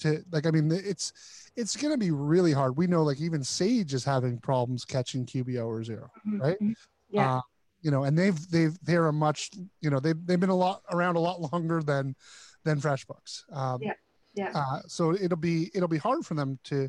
[0.00, 1.12] to like i mean it's
[1.56, 5.26] it's going to be really hard we know like even sage is having problems catching
[5.26, 6.58] qbo or xero Right?
[6.60, 6.74] Mhm.
[7.10, 7.36] Yeah.
[7.36, 7.40] uh,
[7.82, 10.82] you know and they've they've they're a much you know they've, they've been a lot
[10.90, 12.14] around a lot longer than
[12.64, 13.94] than freshbooks um Yeah,
[14.34, 14.52] yeah.
[14.54, 16.88] uh, so it'll be it'll be hard for them to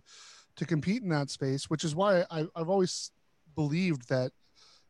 [0.57, 3.12] to compete in that space which is why I, i've always
[3.55, 4.31] believed that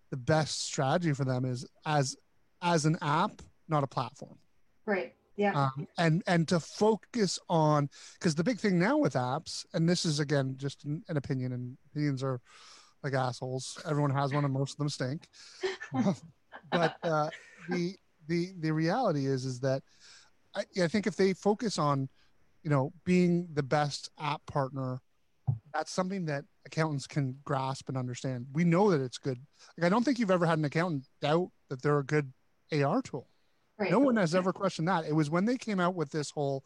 [0.10, 2.16] the best strategy for them is as
[2.62, 4.38] as an app not a platform
[4.86, 5.14] right.
[5.38, 5.54] Yeah.
[5.56, 7.90] um, and and to focus on
[8.20, 11.54] because the big thing now with apps and this is again just an, an opinion
[11.54, 12.42] and opinions are
[13.04, 15.28] like assholes everyone has one and most of them stink
[16.72, 17.30] but uh,
[17.70, 17.96] the
[18.28, 19.82] the the reality is is that
[20.56, 22.10] I, I think if they focus on
[22.64, 25.00] you know being the best app partner
[25.74, 29.40] that's something that accountants can grasp and understand we know that it's good
[29.78, 32.32] like i don't think you've ever had an accountant doubt that they're a good
[32.84, 33.28] ar tool
[33.82, 33.90] Right.
[33.90, 35.06] No one has ever questioned that.
[35.06, 36.64] It was when they came out with this whole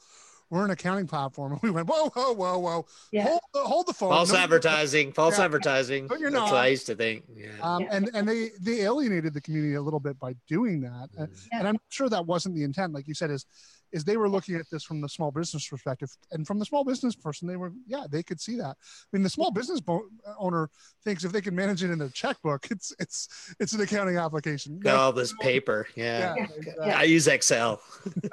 [0.56, 2.86] we're an accounting platform and we went, whoa, whoa, whoa, whoa.
[3.12, 3.24] Yeah.
[3.28, 4.10] Hold the hold the phone.
[4.10, 5.46] false No, advertising, false Yeah.
[5.46, 6.08] advertising.
[6.08, 6.52] No, you're That's not.
[6.54, 7.26] what I used to think.
[7.36, 7.50] Yeah.
[7.62, 7.90] Um, Yeah.
[7.92, 11.10] and and they they alienated the community a little bit by doing that.
[11.18, 11.60] And, Yeah.
[11.60, 12.94] and I'm sure that wasn't the intent.
[12.94, 13.46] Like you said, is
[13.92, 16.84] is they were looking at this from the small business perspective, and from the small
[16.84, 18.76] business person, they were yeah they could see that.
[18.78, 20.70] I mean, the small business bo- owner
[21.04, 24.80] thinks if they can manage it in their checkbook, it's it's it's an accounting application.
[24.80, 25.88] Got all this paper.
[25.96, 26.36] Yeah.
[26.38, 26.48] Yeah,
[26.86, 27.00] Yeah.
[27.00, 27.80] I use Excel.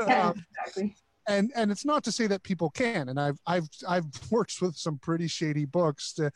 [0.00, 0.96] Yeah, Um, exactly.
[1.28, 4.76] And and it's not to say that people can and i've i've i've worked with
[4.76, 6.30] some pretty shady books to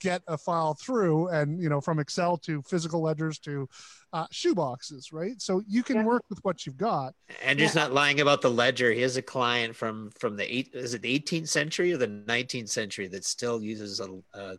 [0.00, 3.68] get a file through and you know from excel to physical ledgers to
[4.12, 6.04] uh, shoe boxes right so you can Yeah.
[6.04, 8.90] work with what you've got and Andrew's not lying about the ledger.
[8.90, 12.08] He has a client from from the eight is it the 18th century or the
[12.08, 14.56] 19th century that still uses a, a,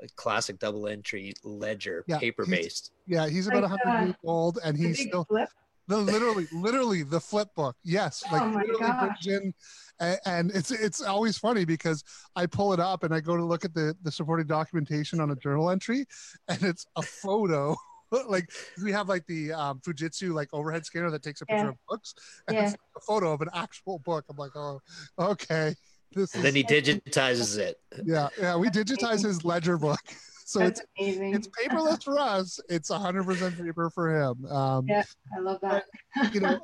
[0.00, 2.92] a classic double entry ledger, Yeah, paper based.
[3.06, 5.48] yeah he's about Like, 100 uh, years old and The he's still flip.
[5.88, 9.08] The literally literally the flip book yes Oh like my literally gosh.
[9.24, 9.54] version
[10.00, 12.02] and, and it's it's always funny because
[12.34, 15.30] i pull it up and i go to look at the the supporting documentation on
[15.30, 16.04] a journal entry
[16.48, 17.76] and it's a photo
[18.28, 18.48] like
[18.82, 21.70] we have like the um, fujitsu like overhead scanner that takes a picture Yeah.
[21.70, 22.14] of books
[22.48, 22.64] and Yeah.
[22.64, 24.80] it's a photo of an actual book i'm like oh
[25.18, 25.74] okay
[26.12, 27.76] this And is then he digitizes it.
[28.04, 30.00] yeah yeah we digitize his ledger book
[30.48, 31.34] so That's it's amazing.
[31.34, 35.02] it's paperless for us it's 100% paper for him um Yeah.
[35.36, 35.84] I love that.
[36.32, 36.60] you know,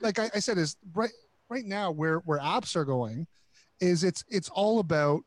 [0.00, 1.10] like I, I said, is right
[1.50, 3.26] right now where where apps are going,
[3.80, 5.22] is it's it's all about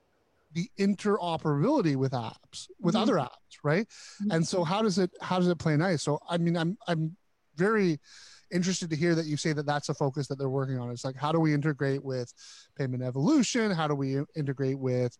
[0.53, 3.01] the interoperability with apps with Mhm.
[3.01, 3.87] other apps, right?
[4.23, 4.35] Mhm.
[4.35, 6.01] And so how does it how does it play nice?
[6.01, 7.15] So I mean, I'm I'm
[7.55, 7.99] very
[8.51, 10.89] interested to hear that you say that that's a focus that they're working on.
[10.91, 12.31] It's like how do we integrate with
[12.77, 13.69] payment evolution?
[13.71, 15.17] How do we integrate with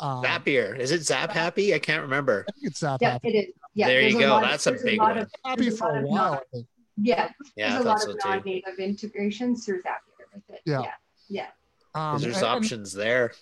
[0.00, 0.78] um, Zapier.
[0.78, 1.74] Is it Zap Happy?
[1.74, 2.44] I can't remember.
[2.48, 3.24] I think it's Zap Yeah, App.
[3.24, 3.54] it is.
[3.74, 4.30] Yeah, There you there's go.
[4.30, 5.18] lot of- That's a big lot one.
[5.18, 6.42] of- Happy there's a for a while.
[6.52, 6.66] non-
[7.00, 10.62] Yeah, Yeah, there's a lot so of non-native integrations through Zapier with it.
[10.64, 10.80] Yeah.
[10.82, 10.92] Yeah,
[11.28, 11.46] yeah.
[11.94, 13.32] Um, 'Cause there's and- and- options there.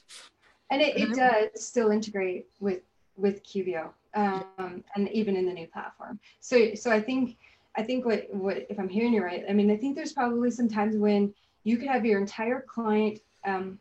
[0.70, 2.82] And it, it does still integrate with
[3.16, 6.18] with QBO, um, and even in the new platform.
[6.40, 7.36] So so I think
[7.76, 10.50] I think what what if I'm hearing you right, I mean I think there's probably
[10.50, 11.32] some times when
[11.64, 13.78] you could have your entire client, um,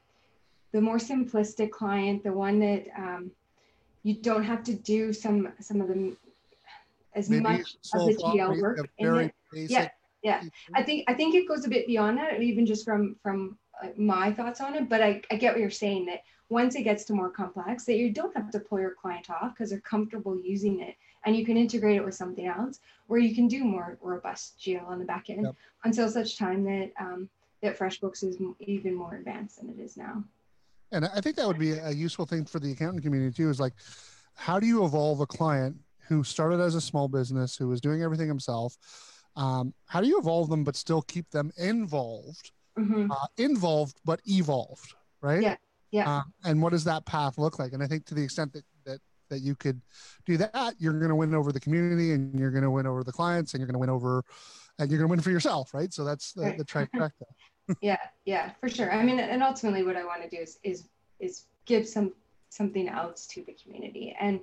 [0.75, 3.31] the more simplistic client, the one that um,
[4.03, 6.13] you don't have to do some some of the
[7.13, 9.69] as maybe much of the GL work in very it.
[9.71, 9.87] Yeah,
[10.21, 10.41] yeah.
[10.73, 13.87] I think I think it goes a bit beyond that, even just from from uh,
[13.95, 14.89] my thoughts on it.
[14.89, 17.95] But I, I get what you're saying that once it gets to more complex, that
[17.95, 21.45] you don't have to pull your client off because they're comfortable using it, and you
[21.45, 25.05] can integrate it with something else, where you can do more robust GL on the
[25.05, 25.55] back end Yep.
[25.85, 27.29] until such time that um,
[27.61, 30.21] that FreshBooks is even more advanced than it is now.
[30.95, 33.49] And I think that would be a useful thing for the accountant community too.
[33.49, 33.73] Is like,
[34.35, 35.75] how do you evolve a client
[36.07, 38.77] who started as a small business who was doing everything himself?
[39.35, 43.09] Um, how do you evolve them but still keep them involved, Mhm.
[43.11, 45.43] uh, involved but evolved, right?
[45.43, 45.55] Yeah,
[45.91, 46.17] yeah.
[46.17, 47.73] Um, and what does that path look like?
[47.73, 49.81] And I think to the extent that that that you could
[50.25, 53.03] do that, you're going to win over the community, and you're going to win over
[53.03, 54.23] the clients, and you're going to win over,
[54.79, 55.91] and you're going to win for yourself, right?
[55.91, 56.57] So that's the, Right.
[56.57, 57.09] the trifecta.
[57.81, 58.91] yeah yeah for sure.
[58.91, 60.87] I mean and ultimately what i want to do is is
[61.19, 62.13] is give some
[62.49, 64.15] something else to the community.
[64.19, 64.39] And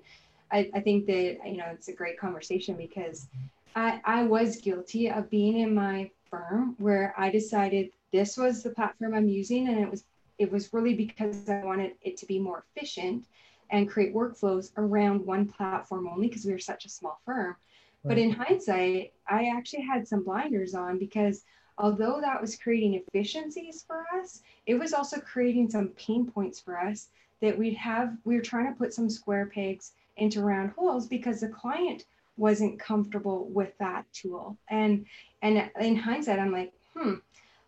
[0.53, 3.29] i i think that you know it's a great conversation because
[3.75, 8.71] i i was guilty of being in my firm where i decided this was the
[8.71, 10.05] platform i'm using and it was
[10.39, 13.25] it was really because i wanted it to be more efficient
[13.71, 17.57] and create workflows around one platform only because we were such a small firm.
[18.05, 21.45] But in hindsight i actually had some blinders on because
[21.83, 26.79] although that was creating efficiencies for us, it was also creating some pain points for
[26.79, 27.09] us
[27.41, 28.17] that we'd have.
[28.25, 32.05] We were trying to put some square pegs into round holes because the client
[32.37, 34.57] wasn't comfortable with that tool.
[34.69, 35.05] And
[35.43, 37.15] and in hindsight, I'm like, hmm,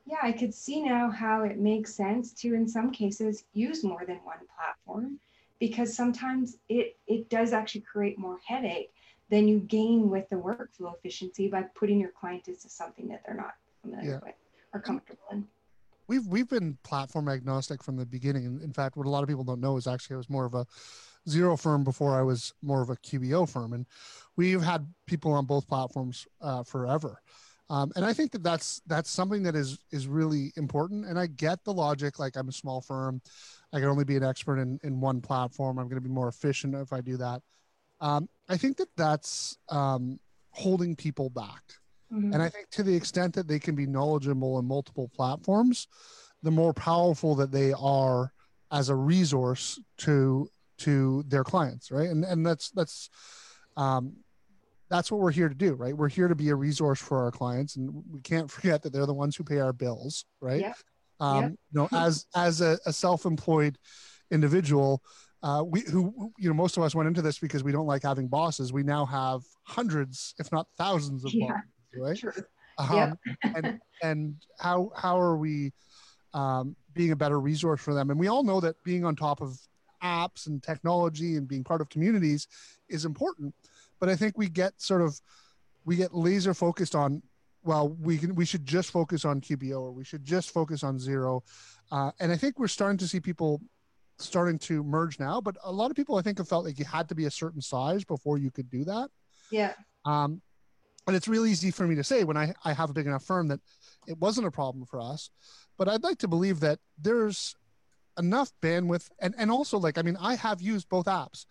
[0.06, 4.04] yeah, I could see now how it makes sense to, in some cases, use more
[4.06, 5.18] than one platform
[5.58, 8.92] because sometimes it it does actually create more headache
[9.28, 13.34] than you gain with the workflow efficiency by putting your client into something that they're
[13.34, 14.18] not familiar Yeah.
[14.22, 14.34] with
[14.72, 15.46] or comfortable in.
[16.08, 18.44] we've we've been platform agnostic from the beginning.
[18.46, 20.44] And in fact, what a lot of people don't know is actually I was more
[20.44, 20.66] of a
[21.28, 23.86] xero firm before I was more of a QBO firm, and
[24.36, 27.22] we've had people on both platforms uh, forever.
[27.70, 31.06] Um, and I think that that's that's something that is is really important.
[31.06, 32.18] And I get the logic.
[32.18, 33.22] Like I'm a small firm,
[33.72, 35.78] I can only be an expert in in one platform.
[35.78, 37.40] I'm going to be more efficient if I do that.
[38.00, 40.20] Um, I think that that's um,
[40.50, 41.62] holding people back.
[42.14, 42.32] Mhm.
[42.32, 45.86] And I think to the extent that they can be knowledgeable in multiple platforms,
[46.42, 48.32] the more powerful that they are
[48.70, 50.48] as a resource to
[50.78, 52.08] to their clients, right?
[52.08, 53.08] And and that's that's
[53.76, 54.16] um,
[54.90, 55.96] that's what we're here to do, right?
[55.96, 59.06] We're here to be a resource for our clients, and we can't forget that they're
[59.06, 60.60] the ones who pay our bills, right?
[60.60, 60.74] Yeah.
[61.20, 61.48] Um, Yeah.
[61.48, 63.78] You know, as as a, a self-employed
[64.30, 65.02] individual,
[65.42, 68.02] uh, we who you know most of us went into this because we don't like
[68.02, 68.72] having bosses.
[68.72, 71.48] We now have hundreds, if not thousands, of Yeah.
[71.48, 71.62] bosses,
[71.98, 72.16] right?
[72.16, 72.32] True.
[72.78, 73.18] Um, Yep.
[73.54, 75.72] and and how how are we
[76.32, 78.10] um, being a better resource for them?
[78.10, 79.58] And we all know that being on top of
[80.02, 82.46] apps and technology and being part of communities
[82.88, 83.54] is important.
[84.00, 85.20] But I think we get sort of
[85.84, 87.22] we get laser focused on
[87.62, 90.98] well we can we should just focus on QBO or we should just focus on
[90.98, 91.40] Xero.
[91.92, 93.60] Uh, and I think we're starting to see people
[94.18, 95.40] starting to merge now.
[95.40, 97.30] But a lot of people I think have felt like you had to be a
[97.30, 99.10] certain size before you could do that.
[99.50, 99.72] Yeah.
[100.04, 100.42] Um,
[101.06, 103.24] and it's really easy for me to say when I, I have a big enough
[103.24, 103.60] firm that
[104.06, 105.30] it wasn't a problem for us.
[105.76, 107.54] But I'd like to believe that there's
[108.18, 109.08] enough bandwidth.
[109.20, 111.46] And, and also, like, I mean, I have used both apps.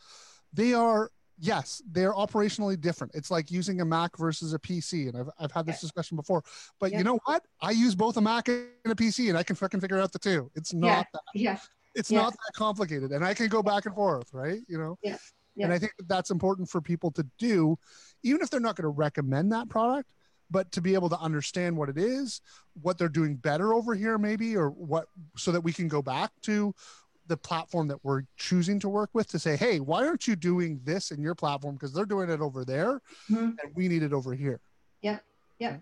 [0.54, 3.14] They are, yes, they're operationally different.
[3.16, 5.10] It's like using a Mac versus a PC.
[5.10, 6.42] And I've, I've had this discussion before.
[6.80, 7.00] But Yeah.
[7.00, 7.44] you know what?
[7.62, 10.20] I use both a Mac and a PC and I can fucking figure out the
[10.20, 10.50] two.
[10.56, 11.04] It's not Yeah.
[11.14, 11.58] that Yeah.
[11.96, 12.22] it's Yeah.
[12.22, 15.18] not that complicated and i can go back and forth right you know Yeah.
[15.56, 15.66] Yeah.
[15.66, 17.78] and i think that that's important for people to do
[18.24, 20.12] even if they're not going to recommend that product
[20.52, 22.42] but to be able to understand what it is
[22.82, 25.06] what they're doing better over here maybe or what
[25.38, 26.74] so that we can go back to
[27.28, 30.80] the platform that we're choosing to work with to say hey why aren't you doing
[30.84, 33.56] this in your platform because they're doing it over there Mhm.
[33.62, 34.60] and we need it over here
[35.02, 35.20] Yeah.
[35.60, 35.78] Yeah.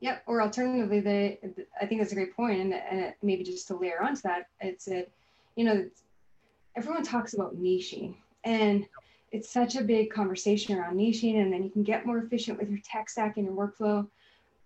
[0.00, 0.24] Yep.
[0.26, 1.38] Or alternatively, they,
[1.80, 4.88] I think that's a great point, and, and maybe just to layer onto that, it's
[4.88, 5.06] a,
[5.54, 5.88] you know,
[6.74, 8.84] everyone talks about niching, and
[9.32, 12.70] it's such a big conversation around niching, and then you can get more efficient with
[12.70, 14.06] your tech stack and your workflow.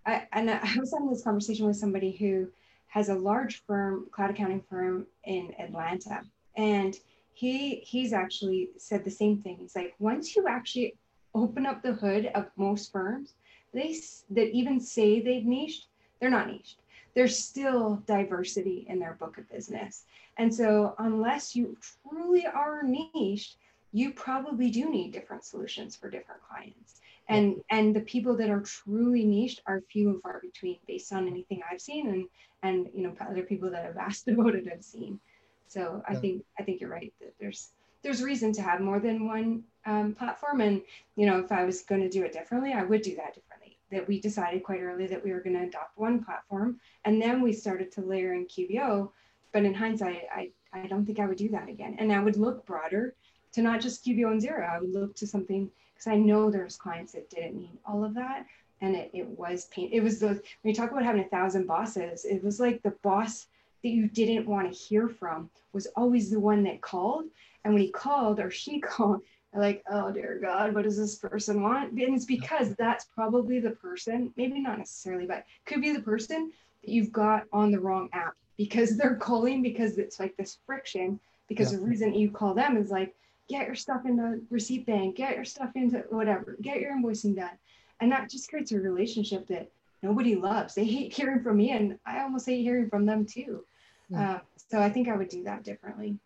[0.05, 2.47] I and I was having this conversation with somebody who
[2.87, 6.21] has a large firm, cloud accounting firm in Atlanta,
[6.55, 6.95] and
[7.33, 9.57] he he's actually said the same thing.
[9.59, 10.95] He's like, once you actually
[11.33, 13.33] open up the hood of most firms
[13.73, 13.95] they
[14.31, 15.87] that even say they've niched,
[16.19, 16.79] they're not niched.
[17.13, 20.03] There's still diversity in their book of business.
[20.37, 23.57] And so unless you truly are niched,
[23.97, 26.91] you probably do need different solutions for different clients.
[27.29, 31.27] And and the people that are truly niched are few and far between based on
[31.27, 32.23] anything I've seen and
[32.67, 35.19] and you know other people that have asked about it have seen.
[35.67, 36.19] So I Yeah.
[36.21, 37.61] think I think you're right that there's
[38.03, 39.49] there's reason to have more than one
[39.85, 40.81] um, platform and
[41.15, 43.77] you know, if I was going to do it differently, I would do that differently.
[43.91, 46.69] That we decided quite early that we were going to adopt one platform,
[47.05, 49.11] and then we started to layer in QBO.
[49.53, 52.37] But in hindsight, I I don't think I would do that again, and I would
[52.37, 53.15] look broader
[53.57, 54.69] to not just QBO and Xero.
[54.69, 58.13] I would look to something because I know there's clients that didn't need all of
[58.13, 58.45] that,
[58.81, 59.89] and it, it was pain.
[59.91, 62.93] It was the when you talk about having a thousand bosses, it was like the
[63.01, 63.47] boss
[63.81, 67.25] that you didn't want to hear from was always the one that called,
[67.63, 69.21] and when he called or she called
[69.55, 71.93] like, oh dear God, what does this person want?
[71.93, 76.51] And it's because that's probably the person, maybe not necessarily, but could be the person
[76.83, 81.19] that you've got on the wrong app because they're calling because it's like this friction.
[81.47, 81.79] Because Yeah.
[81.79, 83.15] the reason you call them is like,
[83.47, 87.57] get your stuff into receipt bank, get your stuff into whatever, get your invoicing done.
[87.99, 89.71] And that just creates a relationship that
[90.03, 90.75] nobody loves.
[90.75, 93.63] They hate hearing from me, and I almost hate hearing from them too.
[94.09, 94.31] Yeah.
[94.33, 96.17] Uh, so I think I would do that differently.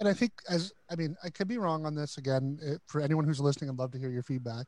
[0.00, 2.58] and I think as I mean, I could be wrong on this again.
[2.62, 4.66] eh, For anyone who's listening, I'd love to hear your feedback.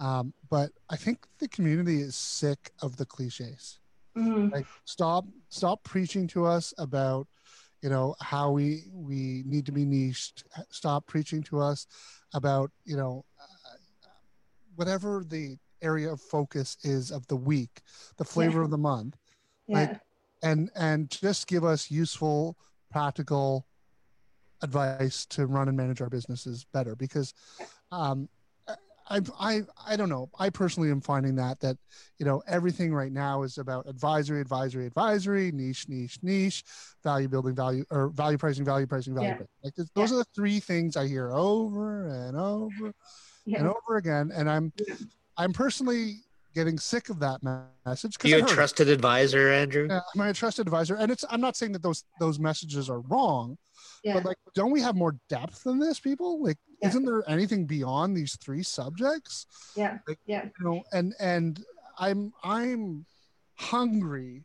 [0.00, 3.78] Um, but I think the community is sick of the cliches.
[4.16, 4.52] Mhm.
[4.52, 7.26] Like, stop, stop preaching to us about,
[7.82, 10.44] you know, how we we need to be niched.
[10.70, 11.86] Stop preaching to us
[12.32, 13.76] about, you know, uh,
[14.76, 17.82] whatever the area of focus is of the week,
[18.16, 18.64] the flavor Yeah.
[18.64, 19.16] of the month
[19.66, 19.78] Yeah.
[19.80, 20.00] Like,
[20.42, 22.56] and and just give us useful
[22.90, 23.66] practical
[24.62, 27.34] advice to run and manage our businesses better because
[27.90, 28.28] um
[29.12, 30.30] I, I I don't know.
[30.38, 31.76] I personally am finding that that
[32.18, 36.64] you know everything right now is about advisory, advisory, advisory, niche, niche, niche,
[37.04, 39.34] value building, value or value pricing, value pricing, value Yeah.
[39.36, 39.54] pricing.
[39.62, 42.92] Like th- those are the three things I hear over and over
[43.46, 44.94] and over again, and I'm Yeah.
[45.36, 46.16] I'm personally
[46.54, 47.68] getting sick of that message.
[47.86, 48.18] message.
[48.18, 48.54] 'cause You I a heard it.
[48.54, 49.86] trusted advisor, Andrew?
[49.90, 50.94] Yeah, am I a trusted advisor?
[50.96, 53.58] And it's I'm not saying that those those messages are wrong,
[54.04, 54.14] yeah.
[54.14, 56.40] but like don't we have more depth than this, people?
[56.42, 56.88] Like, Yeah.
[56.88, 59.46] isn't there anything beyond these three subjects?
[59.76, 59.98] yeah.
[60.06, 60.44] like- yeah.
[60.58, 61.62] You know, and and
[61.98, 63.06] I'm I'm
[63.54, 64.44] hungry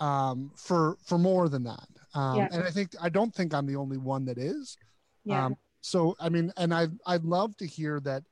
[0.00, 1.88] um for for more than that.
[2.14, 2.48] Um Yeah.
[2.52, 4.76] and I think I don't think I'm the only one that is.
[5.24, 5.46] Yeah.
[5.46, 8.22] Um, so I mean, and I I'd love to hear that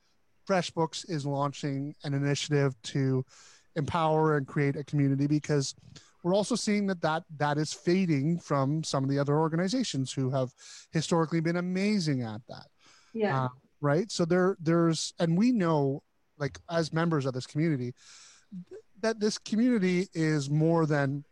[0.49, 3.25] FreshBooks is launching an initiative to
[3.75, 5.75] empower and create a community because
[6.23, 10.31] we're also seeing that that that is fading from some of the other organizations who
[10.31, 10.51] have
[10.93, 12.67] historically been amazing at that
[13.17, 13.45] yeah.
[13.45, 13.49] uh,
[13.81, 16.03] right so there there's and we know
[16.39, 17.93] like as members of this community
[19.01, 21.25] that this community is more than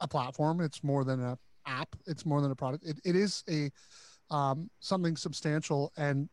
[0.00, 3.42] a platform it's more than a app it's more than a product it, it is
[3.48, 3.70] a
[4.30, 6.28] um, something substantial and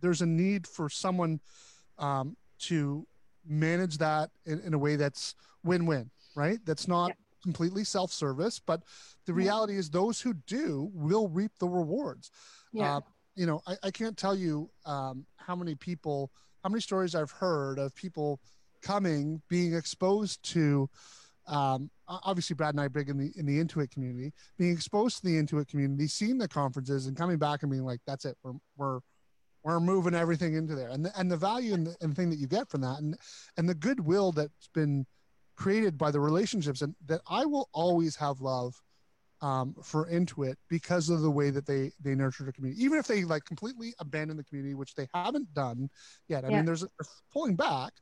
[0.00, 1.40] there's a need for someone
[1.98, 3.06] um, to
[3.46, 7.14] manage that in, in a way that's win-win right that's not Yeah.
[7.42, 8.82] completely self-service but
[9.26, 9.38] the Yeah.
[9.38, 12.30] reality is those who do will reap the rewards
[12.72, 12.96] Yeah.
[12.96, 13.00] uh,
[13.34, 16.30] you know I, I can't tell you um, how many people
[16.62, 18.40] how many stories i've heard of people
[18.82, 20.88] coming being exposed to
[21.46, 25.24] um, obviously brad and i big in the in the intuit community being exposed to
[25.24, 28.36] the intuit community seeing the conferences and coming back and being like that's it.
[28.42, 29.00] We're we're
[29.64, 30.90] we're moving everything into there.
[30.90, 32.98] And the, and the value and the, and the thing that you get from that
[33.00, 33.16] and
[33.56, 35.06] and the goodwill that's been
[35.56, 38.74] created by the relationships and that i will always have love
[39.44, 42.82] um, for Intuit because of the way that they they nurture the community.
[42.82, 45.90] Even if they like completely abandon the community, which they haven't done
[46.28, 46.44] yet.
[46.44, 46.56] I Yeah.
[46.56, 47.92] mean, there's they're pulling back.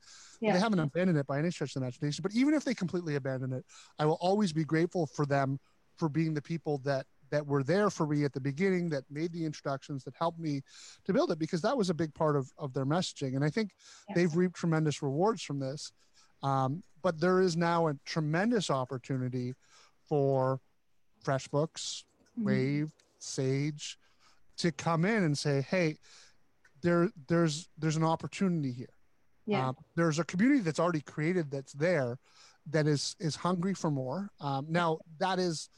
[0.41, 0.53] Yeah.
[0.53, 2.23] They haven't abandoned it by any stretch of the imagination.
[2.23, 3.65] But even if they completely abandon it,
[3.99, 5.59] I will always be grateful for them
[5.97, 9.33] for being the people that that were there for me at the beginning, that made
[9.33, 10.61] the introductions, that helped me
[11.07, 13.35] to build it, because that was a big part of of their messaging.
[13.35, 13.73] And I think
[14.09, 14.15] Yeah.
[14.15, 15.93] they've reaped tremendous rewards from this.
[16.45, 19.55] Um, but there is now a tremendous opportunity
[20.09, 20.61] for
[21.23, 22.05] FreshBooks,
[22.39, 22.45] Mhm.
[22.45, 23.99] Wave, Sage
[24.57, 25.99] to come in and say, "Hey,
[26.83, 28.95] there, there's there's an opportunity here.
[29.47, 29.69] Yeah.
[29.69, 32.19] Um, there's a community that's already created that's there,
[32.67, 34.31] that is is hungry for more.
[34.41, 35.69] Um, now that is,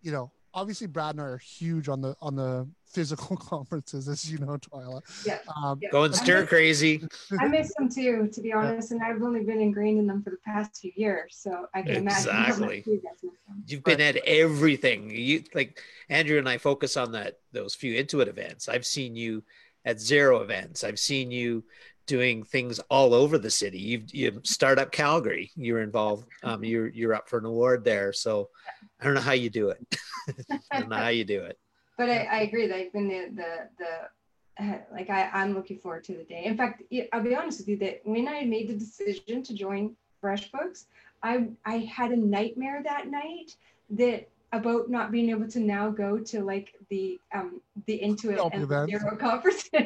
[0.00, 4.30] you know, obviously Brad and I are huge on the on the physical conferences, as
[4.30, 5.02] you know, Twyla.
[5.26, 5.38] Yeah.
[5.62, 5.90] Um, Yeah.
[5.90, 7.02] Going stir crazy.
[7.38, 10.30] I miss them too, to be honest, and I've only been ingrained in them for
[10.30, 12.84] the past few years, so I can imagine Exactly.
[12.86, 13.62] you guys miss them.
[13.66, 15.10] You've been at everything.
[15.10, 18.68] You like Andrew and I focus on that those few Intuit events.
[18.68, 19.42] I've seen you
[19.84, 20.82] at Xero events.
[20.84, 21.64] I've seen you
[22.08, 23.78] doing things all over the city.
[23.78, 25.52] You've you startup Calgary.
[25.54, 26.26] You're involved.
[26.42, 28.12] Um, you're you're up for an award there.
[28.12, 28.48] So
[29.00, 29.96] I don't know how you do it.
[30.72, 31.56] I don't know how you do it.
[31.96, 36.02] But I, I agree that I've the the the uh, like I I'm looking forward
[36.04, 36.44] to the day.
[36.44, 36.82] In fact,
[37.12, 40.86] I'll be honest with you that when I made the decision to join FreshBooks,
[41.22, 43.54] I I had a nightmare that night
[43.90, 48.54] that about not being able to now go to like the um the Intuit Help
[48.54, 48.92] and events.
[48.92, 49.70] Xero conferences.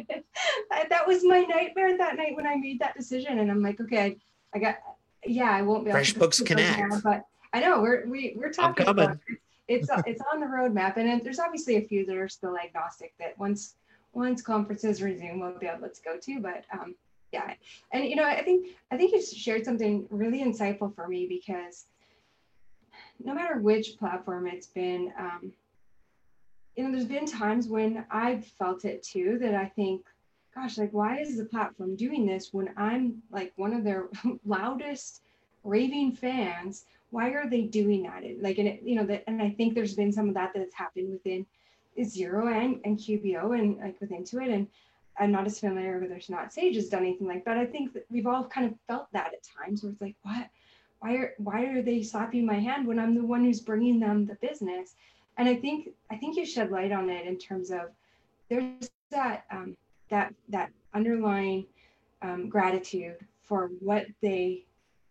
[0.89, 4.03] That was my nightmare that night when I made that decision, and I'm like, okay,
[4.05, 4.17] I,
[4.55, 4.77] I got
[5.25, 7.05] yeah, I won't be able to FreshBooks go now, Connect.
[7.05, 9.39] but I know we're we we're I'm talking about it.
[9.69, 13.15] it's it's on the roadmap, and then there's obviously a few that are still agnostic
[13.19, 13.75] that once
[14.13, 16.41] once conferences resume, we'll be able to go to.
[16.41, 16.95] But um,
[17.33, 17.55] yeah,
[17.93, 21.87] and you know, I think I think you shared something really insightful for me because
[23.25, 25.53] no matter which platform it's been, um,
[26.77, 30.07] you know, there's been times when I've felt it too that I think,
[30.55, 34.09] gosh, like why is the platform doing this when I'm like one of their
[34.45, 35.23] loudest
[35.65, 36.85] raving fans?
[37.11, 38.23] Why are they doing that?
[38.41, 40.75] Like, and it, you know, that, and I think there's been some of that that's
[40.75, 41.47] happened within
[41.99, 44.53] Xero and, and QBO and like with Intuit.
[44.53, 44.67] And
[45.19, 47.59] I'm not as familiar with there's not Sage has done anything like that.
[47.59, 50.49] I think that we've all kind of felt that at times where it's like, what?
[51.03, 54.25] Why are why are they slapping my hand when I'm the one who's bringing them
[54.25, 54.95] the business?
[55.37, 57.91] And I think I think you shed light on it in terms of
[58.49, 59.77] there's that um,
[60.11, 61.67] that that underlying
[62.23, 64.65] um, gratitude for what they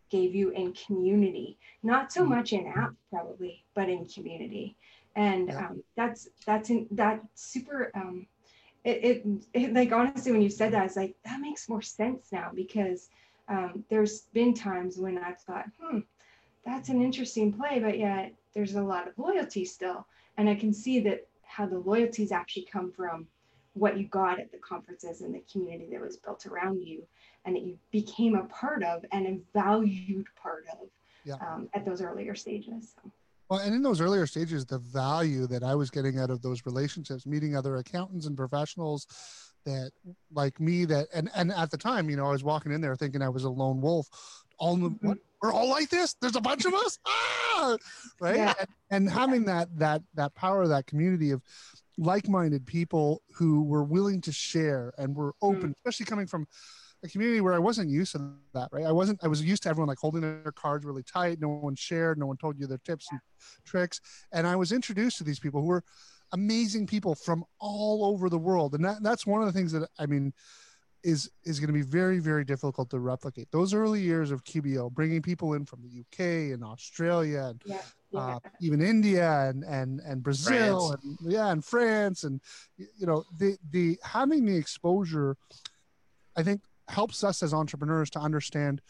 [0.09, 2.29] gave you in community, not so Mhm.
[2.29, 4.77] much in app probably, but in community.
[5.17, 5.67] And Yeah.
[5.67, 7.91] um, that's that's in, that super.
[7.93, 8.27] Um,
[8.85, 12.31] it, it, it like honestly when you said that, it's like that makes more sense
[12.31, 13.09] now because
[13.47, 15.99] um, there's been times when I've thought, hmm,
[16.65, 20.05] that's an interesting play, but yet there's a lot of loyalty still,
[20.37, 23.27] and I can see that how the loyalties actually come from
[23.73, 27.03] what you got at the conferences and the community that was built around you
[27.45, 30.89] and that you became a part of and a valued part of
[31.23, 31.35] Yeah.
[31.35, 32.93] um, at those earlier stages.
[32.95, 33.11] So,
[33.49, 36.65] Well, and in those earlier stages, the value that I was getting out of those
[36.65, 39.07] relationships, meeting other accountants and professionals
[39.65, 39.91] that
[40.33, 42.95] like me that and and at the time, you know, I was walking in there
[42.95, 44.07] thinking I was a lone wolf.
[44.57, 46.15] All the, what, we're all like this.
[46.21, 46.99] There's a bunch of us.
[47.63, 47.77] Ah!
[48.19, 48.37] Right.
[48.37, 48.53] Yeah.
[48.59, 51.43] And, and having that that that power, that community of
[51.97, 56.47] like-minded people who were willing to share and were open, especially coming from
[57.03, 58.85] a community where I wasn't used to that, right?
[58.85, 61.39] I wasn't, I was used to everyone like holding their cards really tight.
[61.39, 63.19] No one shared, no one told you their tips and
[63.65, 64.01] tricks.
[64.31, 65.83] And I was introduced to these people who were
[66.31, 68.75] amazing people from all over the world.
[68.75, 70.33] And that, that's one of the things that I mean
[71.03, 73.47] is is going to be very very difficult to replicate.
[73.51, 77.81] Those early years of QBO, bringing people in from the UK and Australia and yeah.
[78.11, 78.19] Yeah.
[78.19, 82.39] uh, even India and and and Brazil and yeah and France and
[82.77, 85.37] you know the the having the exposure
[86.35, 86.61] I think
[86.91, 88.81] helps us as entrepreneurs to understand,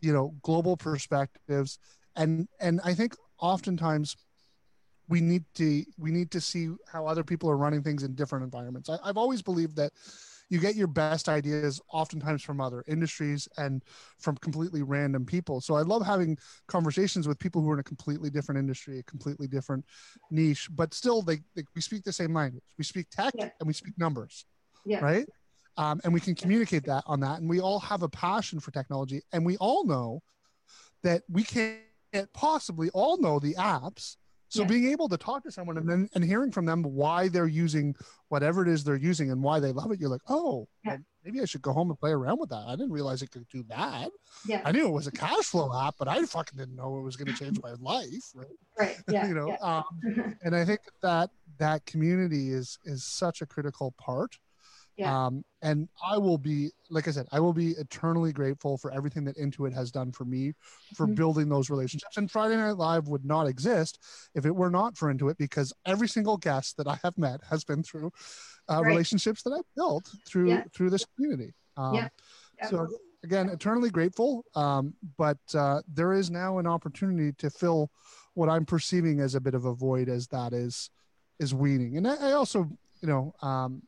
[0.00, 1.78] you know, global perspectives,
[2.16, 4.16] and and I think oftentimes
[5.08, 8.44] we need to we need to see how other people are running things in different
[8.44, 8.88] environments.
[8.90, 9.92] I, I've always believed that
[10.50, 13.82] you get your best ideas oftentimes from other industries and
[14.18, 15.60] from completely random people.
[15.60, 19.02] So I love having conversations with people who are in a completely different industry, a
[19.02, 19.84] completely different
[20.30, 22.64] niche, but still they, they we speak the same language.
[22.78, 23.50] We speak tech Yeah.
[23.60, 24.46] and we speak numbers,
[24.86, 25.00] Yeah.
[25.00, 25.26] right?
[25.78, 27.38] Um, and we can communicate that on that.
[27.40, 30.20] And we all have a passion for technology, and we all know
[31.04, 31.78] that we can't
[32.34, 34.16] possibly all know the apps.
[34.50, 34.68] So Yeah.
[34.68, 37.94] being able to talk to someone and then and hearing from them why they're using
[38.28, 40.92] whatever it is they're using and why they love it, you're like, oh, Yeah.
[40.92, 42.64] well, maybe I should go home and play around with that.
[42.66, 44.10] I didn't realize it could do that.
[44.46, 44.62] Yeah.
[44.64, 47.14] I knew it was a cash flow app, but I fucking didn't know it was
[47.16, 48.32] going to change my life.
[48.34, 48.46] Right?
[48.78, 48.96] Right.
[49.08, 49.28] Yeah.
[49.28, 49.56] you know, yeah.
[49.60, 49.84] um,
[50.42, 54.38] and I think that that community is is such a critical part.
[54.98, 55.26] Yeah.
[55.26, 59.24] Um, and I will be, like I said, I will be eternally grateful for everything
[59.24, 60.54] that Intuit has done for me
[60.96, 61.14] for Mhm.
[61.14, 62.16] building those relationships.
[62.16, 64.00] And Friday Night Live would not exist
[64.34, 67.64] if it were not for Intuit, because every single guest that I have met has
[67.64, 68.10] been through
[68.68, 68.88] uh, Right.
[68.88, 70.64] relationships that I've built through Yeah.
[70.74, 71.54] through this community.
[71.76, 72.08] Um, Yeah.
[72.58, 72.68] Yeah.
[72.68, 72.88] So
[73.22, 74.44] again, eternally grateful.
[74.54, 77.90] Um, but uh, there is now an opportunity to fill
[78.34, 80.90] what I'm perceiving as a bit of a void, as that is
[81.38, 81.96] is weaning.
[81.96, 82.68] And I, I also,
[83.00, 83.82] you know, um,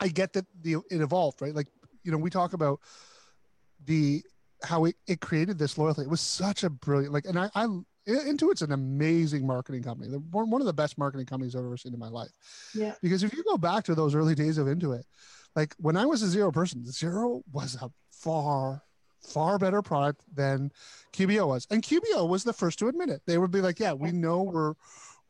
[0.00, 1.54] I get that the it evolved, right?
[1.54, 1.68] Like,
[2.02, 2.80] you know, we talk about
[3.84, 4.22] the
[4.64, 6.02] how it, it created this loyalty.
[6.02, 7.66] It was such a brilliant like, and I, I
[8.08, 10.08] Intuit's an amazing marketing company.
[10.08, 12.30] They're one of the best marketing companies I've ever seen in my life.
[12.74, 12.94] Yeah.
[13.02, 15.02] Because if you go back to those early days of Intuit,
[15.54, 18.82] like when I was a Xero person, Xero was a far,
[19.22, 20.72] far better product than
[21.12, 21.66] QBO was.
[21.70, 23.20] And QBO was the first to admit it.
[23.26, 24.74] They would be like, yeah, we know we're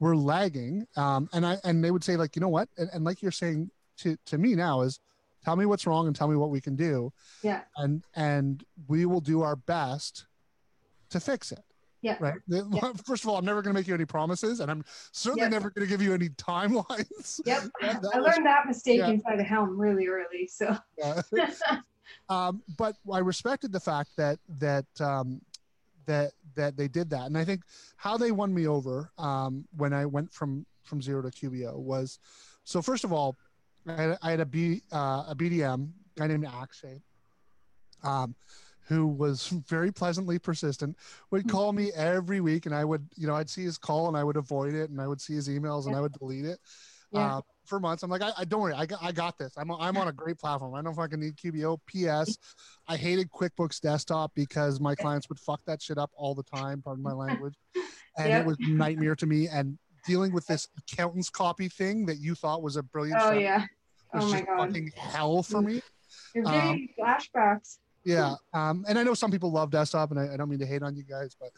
[0.00, 0.86] we're lagging.
[0.96, 2.68] Um, and I and they would say, like, you know what?
[2.76, 5.00] And, and like you're saying to, to me now is
[5.44, 7.12] tell me what's wrong and tell me what we can do.
[7.42, 7.62] Yeah.
[7.76, 10.26] And and we will do our best
[11.10, 11.62] to fix it.
[12.00, 12.16] Yeah.
[12.20, 12.34] Right.
[12.46, 12.62] Yeah.
[13.06, 15.50] First of all, I'm never going to make you any promises, and I'm certainly Yep.
[15.50, 17.40] never going to give you any timelines.
[17.44, 17.62] Yep.
[17.80, 19.08] That- that I was- learned that mistake yeah.
[19.08, 20.46] inside the helm really early.
[20.46, 21.22] So yeah.
[22.28, 25.40] um, but I respected the fact that that um,
[26.06, 27.62] that that they did that, and I think
[27.96, 32.18] how they won me over um, when I went from from Xero to QBO was
[32.64, 32.80] so.
[32.80, 33.36] First of all,
[33.90, 37.00] I had, I had a B uh, a BDM guy named Akshay,
[38.02, 38.34] um,
[38.88, 40.96] who was very pleasantly persistent.
[41.30, 44.16] Would call me every week, and I would you know I'd see his call and
[44.16, 46.58] I would avoid it, and I would see his emails and I would delete it
[47.12, 47.36] yeah.
[47.36, 48.02] uh, for months.
[48.02, 49.52] I'm like, I, I don't worry, I got, I got this.
[49.56, 50.74] I'm, I'm on a great platform.
[50.74, 51.78] I don't fucking need QBO.
[51.86, 52.38] P.S.
[52.86, 56.82] I hated QuickBooks Desktop because my clients would fuck that shit up all the time.
[56.82, 57.54] Pardon my language,
[58.16, 58.40] and Yep.
[58.42, 59.48] it was nightmare to me.
[59.48, 63.64] And dealing with this accountant's copy thing that you thought was a brilliant, oh yeah.
[64.14, 64.58] Was Oh my just god.
[64.68, 65.82] fucking hell for me.
[66.34, 67.78] You're um, getting me flashbacks.
[68.04, 70.66] Yeah, um, and I know some people love desktop, and I, I don't mean to
[70.66, 71.50] hate on you guys, but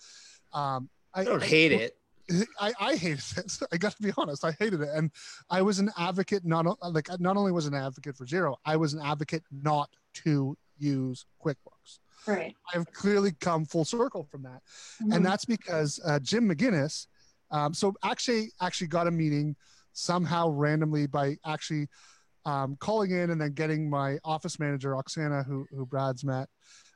[0.59, 1.97] um, I I don't hate it.
[2.61, 3.59] I, I hated it.
[3.73, 4.45] I got to be honest.
[4.45, 5.11] I hated it, and
[5.49, 6.45] I was an advocate.
[6.45, 9.91] Not like not only was an advocate for Xero, I was an advocate not
[10.25, 11.99] to use QuickBooks.
[12.27, 12.55] Right.
[12.75, 14.63] I've clearly come full circle from that,
[15.03, 15.15] Mhm.
[15.17, 17.07] and that's because uh, Jim McGinnis.
[17.53, 19.57] Um, so actually, actually got a meeting
[19.93, 21.89] somehow randomly by actually
[22.51, 26.49] um, calling in and then getting my office manager Oksana, who who Brad's met,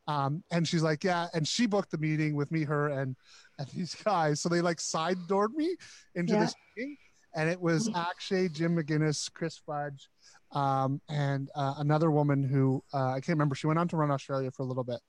[0.06, 3.16] um, and she's like, yeah, and she booked the meeting with me, her, and
[3.58, 4.40] and these guys.
[4.40, 5.68] So they like side doored me
[6.14, 6.40] into Yeah.
[6.40, 6.96] this meeting,
[7.34, 10.08] and it was Akshay, Jim McGinnis, Chris Fudge,
[10.52, 13.54] um, and uh, another woman who uh, I can't remember.
[13.54, 15.00] She went on to run Australia for a little bit.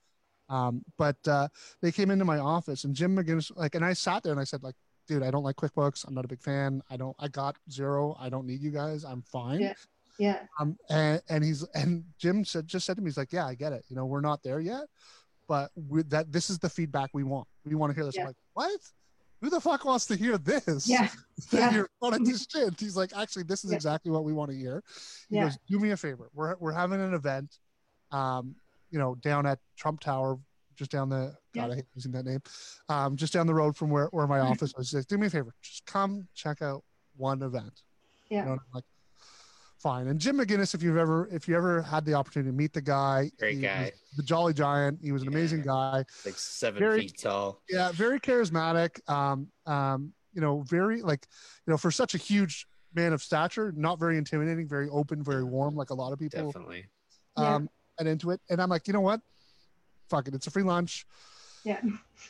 [0.48, 1.48] Um, but uh,
[1.82, 4.44] they came into my office and Jim McGinnis, like, and I sat there and I
[4.44, 4.76] said, like,
[5.08, 6.06] dude, I don't like QuickBooks.
[6.06, 6.82] I'm not a big fan.
[6.88, 8.14] I don't, I got Xero.
[8.20, 9.04] I don't need you guys.
[9.04, 9.60] I'm fine.
[9.60, 9.72] Yeah.
[10.18, 10.40] Yeah.
[10.58, 13.54] Um, and, and he's, and Jim said, just said to me, he's like, yeah, I
[13.54, 13.84] get it.
[13.88, 14.84] You know, we're not there yet,
[15.48, 17.46] but we that this is the feedback we want.
[17.64, 18.16] We want to hear this.
[18.16, 18.26] I'm Yeah.
[18.28, 18.80] like, what?
[19.42, 20.88] Who the fuck wants to hear this?
[20.88, 21.08] Yeah.
[21.52, 21.74] Yeah.
[21.74, 22.80] Your product is shit.
[22.80, 23.76] He's like, actually, this is Yeah.
[23.76, 24.82] exactly what we want to hear.
[25.28, 25.44] He Yeah.
[25.44, 26.30] goes, do me a favor.
[26.34, 27.58] We're, we're having an event,
[28.10, 28.56] um,
[28.90, 30.38] you know, down at Trump Tower,
[30.76, 31.72] just down the, God.
[31.72, 32.40] I hate using that name,
[32.88, 34.50] um, just down the road from where, where my Mhm.
[34.52, 34.90] office was.
[34.90, 35.54] He's like, do me a favor.
[35.60, 36.82] Just come check out
[37.18, 37.82] one event.
[38.30, 38.44] Yeah.
[38.44, 38.84] You know, like,
[39.78, 40.08] fine.
[40.08, 42.80] And Jim McGinnis, if you've ever, if you ever had the opportunity to meet the
[42.80, 43.92] guy, Great guy.
[44.16, 44.98] the Jolly Giant.
[45.02, 47.60] He was an amazing guy Like seven Very- feet tall.
[47.68, 51.26] yeah very charismatic um um you know very like
[51.66, 55.44] you know for such a huge man of stature not very intimidating very open very
[55.44, 56.86] warm like a lot of people Definitely.
[57.38, 57.54] Yeah.
[57.56, 59.20] um and into it and i'm like you know what
[60.10, 61.06] fuck it it's a free lunch
[61.66, 61.80] Yeah.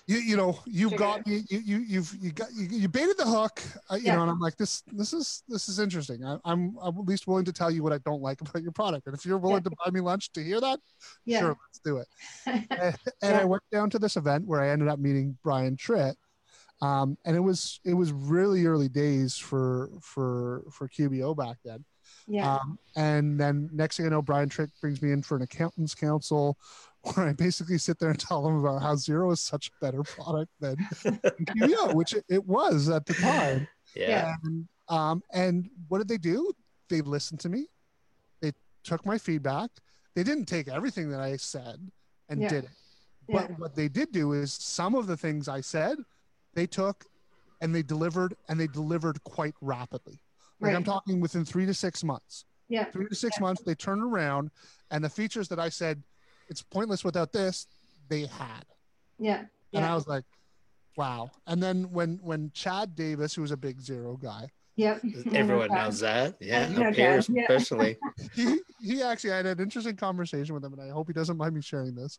[0.06, 3.26] you you know you've got me you you you've you got you, you baited the
[3.26, 3.60] hook
[3.90, 4.14] uh, you Yeah.
[4.14, 6.24] know and i'm like this this is this is interesting.
[6.24, 8.72] I, i'm i'm at least willing to tell you what i don't like about your
[8.72, 9.06] product.
[9.06, 10.80] And if you're willing to buy me lunch to hear that
[11.26, 11.40] Yeah.
[11.40, 12.08] sure let's do it.
[12.80, 16.14] And, and i went down to this event where i ended up meeting brian tritt
[16.82, 21.84] um, and it was it was really early days for for for qbo back then
[22.26, 22.54] yeah.
[22.56, 25.94] um, and then next thing I know, Brian Trick brings me in for an accountants
[25.94, 26.58] council
[27.14, 30.02] where I basically sit there and tell them about how Xero is such a better
[30.02, 33.68] product than QBO, which it, it was at the time.
[33.94, 34.34] Yeah.
[34.44, 36.52] And, um, and what did they do?
[36.88, 37.66] They listened to me.
[38.40, 38.52] They
[38.84, 39.70] took my feedback.
[40.14, 41.90] They didn't take everything that I said
[42.28, 42.48] and Yeah.
[42.48, 42.70] did it.
[43.28, 43.46] yeah.
[43.46, 45.98] But what they did do is some of the things I said,
[46.54, 47.04] they took
[47.60, 50.20] and they delivered and they delivered quite rapidly.
[50.60, 52.84] Like I'm talking within three to six months yeah.
[52.84, 54.50] three to six months they turned around
[54.90, 56.02] and the features that i said
[56.48, 57.66] it's pointless without this
[58.08, 58.64] they had
[59.18, 59.44] Yeah.
[59.72, 60.24] and i was like
[60.96, 64.48] wow and then when when chad davis who was a big Xero guy
[64.78, 65.04] Yep.
[65.32, 66.34] Everyone knows that.
[66.38, 66.66] Yeah.
[66.66, 67.44] I know Up here yeah.
[67.48, 67.96] especially.
[68.34, 71.38] he, he actually I had an interesting conversation with him and i hope he doesn't
[71.38, 72.18] mind me sharing this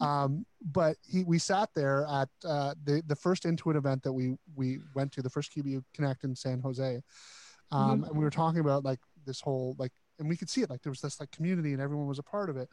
[0.00, 4.34] um, but he we sat there at uh, the the first intuit event that we
[4.56, 7.00] we went to the first qbu connect in san jose
[7.72, 10.70] um, and we were talking about like this whole like and we could see it
[10.70, 12.68] like there was this like community and everyone was a part of it.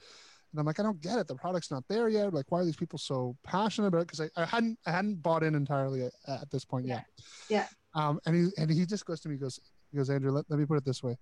[0.52, 1.28] And i'm like i don't get it.
[1.28, 2.34] The product's not there yet.
[2.34, 4.08] Like why are these people so passionate about it?
[4.08, 7.06] Because I, I hadn't i hadn't bought in entirely at, at this point yet.
[7.50, 7.68] Yeah.
[7.96, 9.60] um and he and he just goes to me he goes
[9.92, 11.18] he goes andrew let, let me put it this way.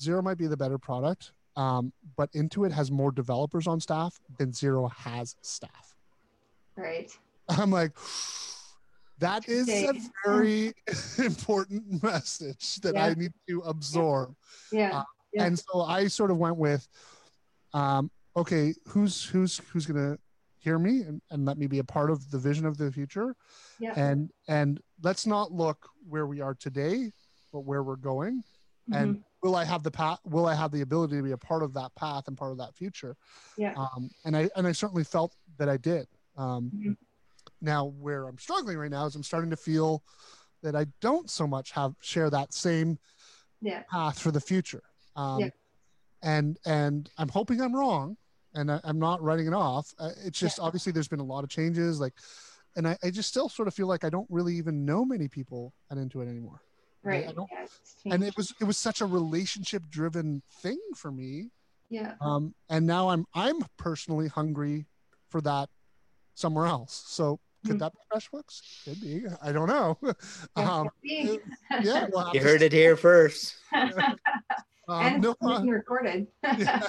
[0.00, 4.52] Xero might be the better product um but intuit has more developers on staff than
[4.52, 5.94] Xero has staff.
[6.76, 7.10] Right.
[7.48, 7.92] i'm like
[9.18, 9.92] that is a
[10.24, 10.72] very
[11.24, 14.34] important message that i need to absorb
[14.72, 14.98] Yeah.
[15.00, 15.44] Uh, Yeah.
[15.46, 16.88] and so I sort of went with,
[17.74, 20.16] um, okay, who's who's who's gonna
[20.58, 23.34] hear me and, and let me be a part of the vision of the future,
[23.78, 23.92] Yeah.
[23.96, 27.12] and and let's not look where we are today,
[27.52, 28.42] but where we're going,
[28.92, 29.24] and Mhm.
[29.42, 30.20] will I have the path?
[30.24, 32.58] Will I have the ability to be a part of that path and part of
[32.58, 33.14] that future?
[33.58, 33.74] Yeah.
[33.76, 36.06] Um, and I and I certainly felt that I did.
[36.36, 36.96] Um, Mhm.
[37.66, 40.02] Now, where I'm struggling right now is I'm starting to feel
[40.62, 42.98] that I don't so much have share that same
[43.60, 43.82] yeah.
[43.90, 44.82] path for the future.
[45.16, 45.50] Um, Yeah.
[46.22, 48.16] And and I'm hoping I'm wrong,
[48.54, 49.92] and I, I'm not writing it off.
[49.98, 52.14] Uh, it's just obviously there's been a lot of changes, like,
[52.74, 55.28] and I, I just still sort of feel like I don't really even know many
[55.28, 56.62] people at Intuit anymore.
[57.02, 57.28] Right.
[57.28, 57.64] I don't- yeah.
[57.64, 61.50] it's And it was it was such a relationship driven thing for me.
[61.90, 62.14] yeah.
[62.20, 64.86] Um, and now I'm I'm personally hungry
[65.28, 65.68] for that
[66.34, 67.04] somewhere else.
[67.06, 67.78] So could Mhm.
[67.80, 68.84] that be FreshBooks?
[68.84, 69.24] Could be.
[69.42, 69.98] I don't know.
[70.56, 73.56] Yeah, um, yeah, we'll have You to heard it here first.
[74.88, 76.28] Um, and no, it's being recorded.
[76.44, 76.86] yeah,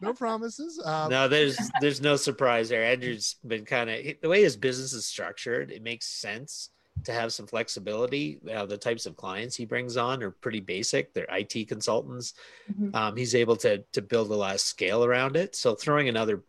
[0.00, 0.80] no promises.
[0.82, 2.82] Um, no, there's there's no surprise there.
[2.82, 5.70] Andrew's been kind of the way his business is structured.
[5.70, 6.70] It makes sense
[7.04, 8.40] to have some flexibility.
[8.50, 11.12] Uh, the types of clients he brings on are pretty basic.
[11.12, 12.32] They're IT consultants.
[12.72, 12.94] Mhm.
[12.94, 15.54] Um, he's able to to build a lot of scale around it.
[15.54, 16.42] So throwing another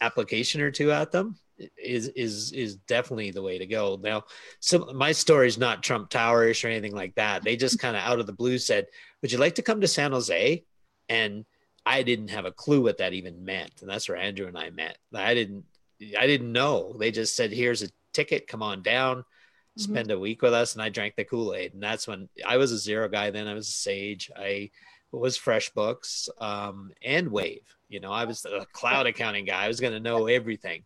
[0.00, 1.36] application or two at them
[1.76, 3.98] is is is definitely the way to go.
[4.02, 4.24] Now,
[4.60, 7.42] so my story is not Trump Towerish or anything like that.
[7.42, 8.86] They just kind of out of the blue said,
[9.22, 10.64] "Would you like to come to San Jose?"
[11.08, 11.44] And
[11.84, 14.70] I didn't have a clue what that even meant, and that's where Andrew and I
[14.70, 14.98] met.
[15.14, 15.64] I didn't
[16.18, 16.94] I didn't know.
[16.98, 18.46] They just said, "Here's a ticket.
[18.48, 19.24] Come on down."
[19.78, 19.82] Mhm.
[19.82, 22.56] Spend a week with us, and I drank the Kool Aid, and that's when I
[22.56, 23.30] was a Xero guy.
[23.30, 24.30] Then I was a Sage.
[24.36, 24.70] I
[25.12, 27.62] was FreshBooks um, and Wave.
[27.88, 29.64] You know, I was a cloud accounting guy.
[29.64, 30.84] I was going to know everything,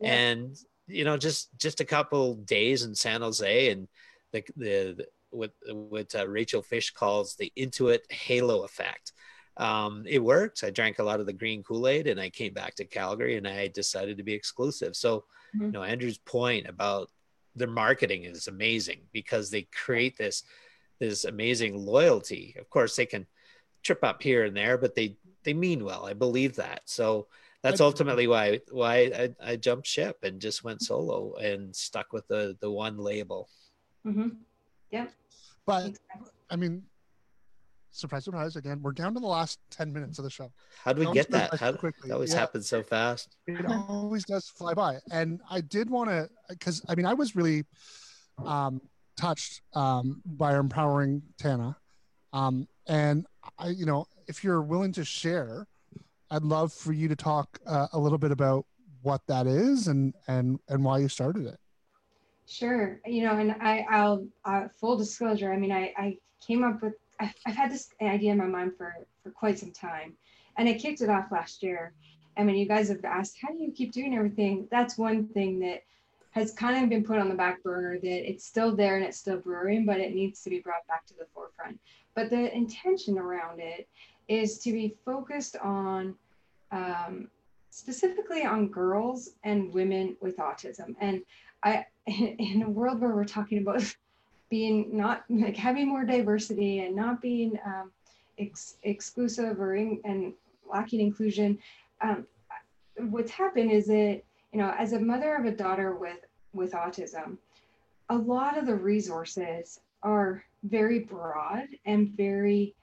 [0.00, 0.12] Yeah.
[0.14, 0.56] and
[0.88, 3.88] you know, just just a couple days in San Jose, and
[4.32, 9.12] the the, the what what uh, Rachel Fish calls the Intuit halo effect.
[9.56, 10.62] Um, it worked.
[10.64, 13.36] I drank a lot of the green Kool Aid, and I came back to Calgary,
[13.36, 14.94] and I decided to be exclusive.
[14.94, 15.24] So,
[15.56, 15.62] Mhm.
[15.62, 17.10] you know, Andrew's point about
[17.54, 20.42] their marketing is amazing because they create this
[20.98, 22.54] this amazing loyalty.
[22.58, 23.26] Of course, they can
[23.82, 26.06] trip up here and there, but they they mean well.
[26.06, 26.82] I believe that.
[26.84, 27.28] So
[27.66, 28.96] that's ultimately why why
[29.42, 33.48] I, I jumped ship and just went solo and stuck with the the one label.
[34.06, 34.36] Mhm.
[35.66, 35.98] but
[36.48, 36.84] I mean,
[37.90, 38.54] surprise, surprise!
[38.54, 40.52] Again, we're down to the last ten minutes of the show.
[40.84, 41.54] How do we get that?
[41.58, 42.08] How quickly.
[42.08, 42.38] that always Yeah.
[42.38, 43.36] happens so fast.
[43.48, 47.34] It always does fly by, and I did want to, because I mean, I was
[47.34, 47.64] really
[48.38, 48.80] um,
[49.16, 51.76] touched um, by empowering Tana,
[52.32, 53.26] um, and
[53.58, 55.66] I, you know, if you're willing to share,
[56.30, 58.66] I'd love for you to talk uh, a little bit about
[59.02, 61.58] what that is and and and why you started it.
[62.48, 63.00] Sure.
[63.04, 65.52] You know, and I, I'll uh, full disclosure.
[65.52, 66.94] I mean, I, I came up with.
[67.18, 70.14] I've, I've had this idea in my mind for for quite some time,
[70.56, 71.92] and I kicked it off last year.
[72.36, 74.68] I mean, you guys have asked, how do you keep doing everything?
[74.70, 75.84] That's one thing that
[76.32, 79.16] has kind of been put on the back burner that it's still there and it's
[79.16, 81.80] still brewing, but it needs to be brought back to the forefront.
[82.14, 83.88] But the intention around it
[84.28, 86.14] is to be focused on
[86.72, 87.28] um,
[87.70, 90.94] specifically on girls and women with autism.
[91.00, 91.22] And
[91.62, 93.82] I, in a world where we're talking about
[94.50, 97.90] being not like having more diversity and not being um,
[98.38, 100.32] ex- exclusive or in, and
[100.70, 101.58] lacking inclusion,
[102.00, 102.26] um,
[103.10, 104.22] what's happened is that
[104.52, 106.20] you know, as a mother of a daughter with
[106.54, 107.36] with autism,
[108.08, 112.74] a lot of the resources are very broad and very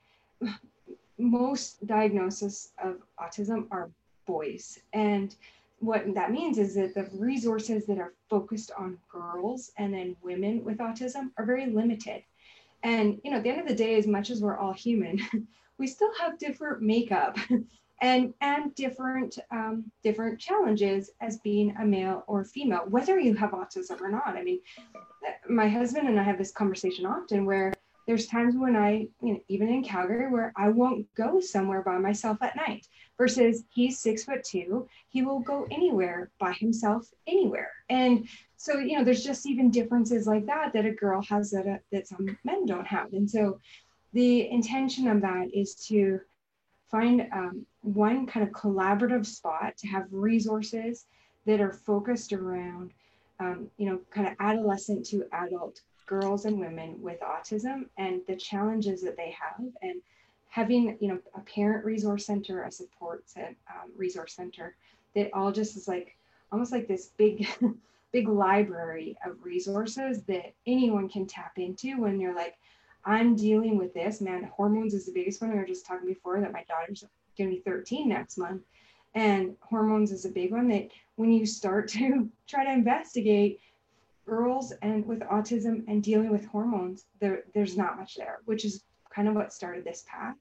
[1.24, 3.89] most diagnosis of autism are
[4.26, 5.36] boys and
[5.80, 10.63] what that means is that the resources that are focused on girls and then women
[10.63, 12.24] with autism are very limited
[12.84, 15.19] and you know at the end of the day as much as we're all human
[15.78, 17.38] we still have different makeup
[18.03, 23.51] and and different um, different challenges as being a male or female, whether you have
[23.51, 24.28] autism or not.
[24.28, 24.59] I mean,
[25.49, 27.74] my husband and I have this conversation often where
[28.06, 31.97] there's times when I, you know, even in Calgary, where I won't go somewhere by
[31.97, 32.88] myself at night.
[33.18, 37.72] Versus he's six foot two, he will go anywhere by himself anywhere.
[37.89, 38.28] And
[38.58, 41.78] so, you know, there's just even differences like that that a girl has that uh,
[41.91, 43.14] that some men don't have.
[43.14, 43.60] And so,
[44.14, 46.20] the intention of that is to
[46.89, 51.06] find um, one kind of collaborative spot to have resources
[51.45, 52.91] that are focused around,
[53.39, 58.36] um, you know, kind of adolescent to adult girls and women with autism and the
[58.36, 60.01] challenges that they have and
[60.49, 64.76] having, you know, a parent resource center, a support set, um, resource center
[65.16, 66.16] that all just is like
[66.51, 67.47] almost like this big,
[68.12, 72.56] big library of resources that anyone can tap into when you're like,
[73.06, 74.49] I'm dealing with this, man.
[74.56, 75.51] Hormones is the biggest one.
[75.51, 77.04] We were just talking before that my daughter's
[77.38, 78.62] going to be 13 next month.
[79.16, 83.60] And hormones is a big one that when you start to try to investigate
[84.26, 88.84] girls and with autism and dealing with hormones, there, there's not much there, which is
[89.13, 90.36] kind of what started this path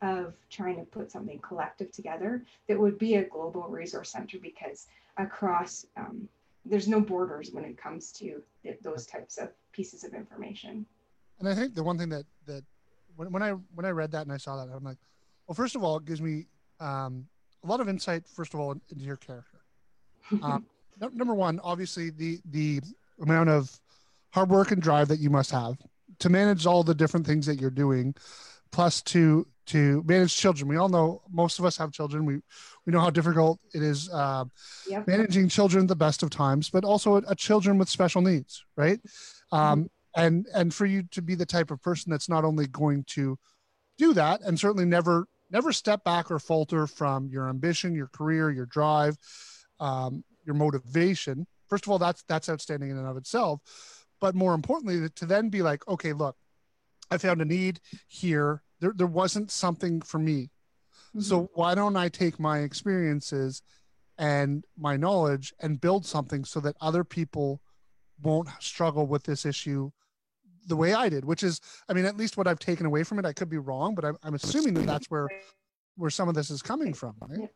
[0.00, 4.86] of trying to put something collective together that would be a global resource center because
[5.16, 6.28] across um,
[6.64, 8.42] there's no borders when it comes to
[8.82, 10.84] those types of pieces of information
[11.42, 12.62] and I think the one thing that that
[13.16, 14.98] when, when I when I read that and I saw that, I'm like,
[15.46, 16.46] well, first of all, it gives me
[16.78, 17.26] um,
[17.64, 18.28] a lot of insight.
[18.28, 19.58] First of all, into your character.
[20.40, 20.64] Um,
[21.12, 22.80] number one, obviously the the
[23.22, 23.70] amount of
[24.30, 25.76] hard work and drive that you must have
[26.18, 28.14] to manage all the different things that you're doing,
[28.70, 30.68] plus to to manage children.
[30.68, 32.24] We all know most of us have children.
[32.24, 32.40] We
[32.86, 34.44] we know how difficult it is uh,
[34.88, 35.06] yep.
[35.06, 39.00] managing children the best of times, but also a, a children with special needs, right?
[39.52, 43.04] Um, and and for you to be the type of person that's not only going
[43.04, 43.38] to
[43.98, 48.50] do that and certainly never never step back or falter from your ambition your career
[48.50, 49.16] your drive
[49.80, 53.62] um, your motivation first of all that's that's outstanding in and of itself
[54.20, 56.36] but more importantly to then be like okay look
[57.10, 60.50] i found a need here there, there wasn't something for me
[61.08, 61.20] mm-hmm.
[61.20, 63.62] so why don't i take my experiences
[64.18, 67.62] and my knowledge and build something so that other people
[68.22, 69.90] won't struggle with this issue
[70.68, 73.18] the way I did, which is, I mean, at least what I've taken away from
[73.18, 73.26] it.
[73.26, 75.28] I could be wrong, but I'm, I'm assuming that that's where
[75.96, 77.48] where some of this is coming from, right?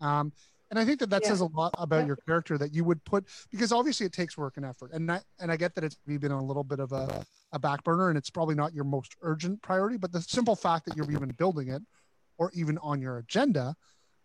[0.00, 0.32] Um,
[0.70, 1.28] and I think that that yeah.
[1.28, 2.06] says a lot about yeah.
[2.06, 5.20] your character that you would put because obviously it takes work and effort, and I,
[5.40, 8.18] and I get that it's been a little bit of a, a back burner and
[8.18, 11.68] it's probably not your most urgent priority, but the simple fact that you're even building
[11.68, 11.82] it
[12.38, 13.74] or even on your agenda,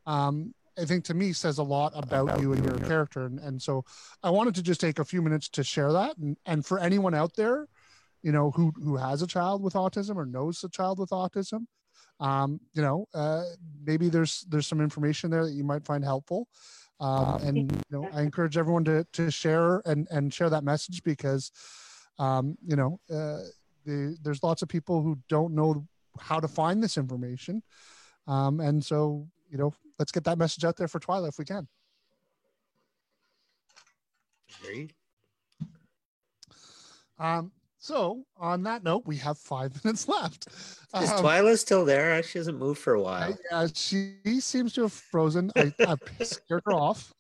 [0.06, 3.26] um, I think to me says a lot about you and your character.
[3.26, 3.84] And, and so
[4.24, 6.18] I wanted to just take a few minutes to share that.
[6.18, 7.68] And, and for anyone out there
[8.24, 11.66] you know, who who has a child with autism or knows a child with autism,
[12.22, 13.44] um, you know, uh,
[13.84, 16.48] maybe there's there's some information there that you might find helpful.
[17.00, 21.04] Um, and you know, I encourage everyone to to share and and share that message
[21.04, 21.52] because,
[22.20, 23.42] um, you know, uh,
[23.86, 25.84] the, there's lots of people who don't know
[26.20, 27.64] how to find this information,
[28.28, 31.46] um, and so you know, let's get that message out there for Twyla if we
[31.46, 31.68] can.
[34.62, 34.94] Agreed.
[37.18, 37.52] Um,
[37.84, 40.48] so, on that note, we have five minutes left.
[40.50, 42.22] Is um, Twyla still there?
[42.22, 43.36] She hasn't moved for a while.
[43.52, 45.52] Yeah, she seems to have frozen.
[45.56, 47.12] I, I scared her off,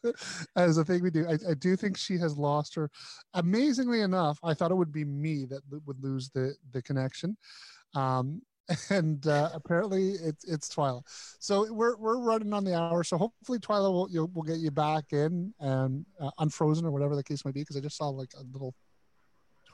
[0.56, 1.28] as a thing we do.
[1.28, 2.90] I, I, do think she has lost her.
[3.34, 7.36] Amazingly enough, I thought it would be me that would lose the the connection,
[7.94, 8.40] um,
[8.88, 11.02] and uh, apparently it's it's Twyla.
[11.40, 13.04] So we're we're running on the hour.
[13.04, 17.22] So hopefully Twyla will will get you back in and uh, unfrozen or whatever the
[17.22, 17.60] case might be.
[17.60, 18.74] Because I just saw like a little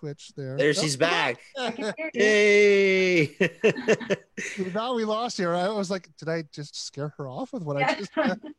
[0.02, 0.56] Twitch there.
[0.56, 1.38] There she's back.
[2.12, 3.36] Yay!
[4.74, 5.54] now we lost her.
[5.54, 8.40] I was like, did I just scare her off with what I just said?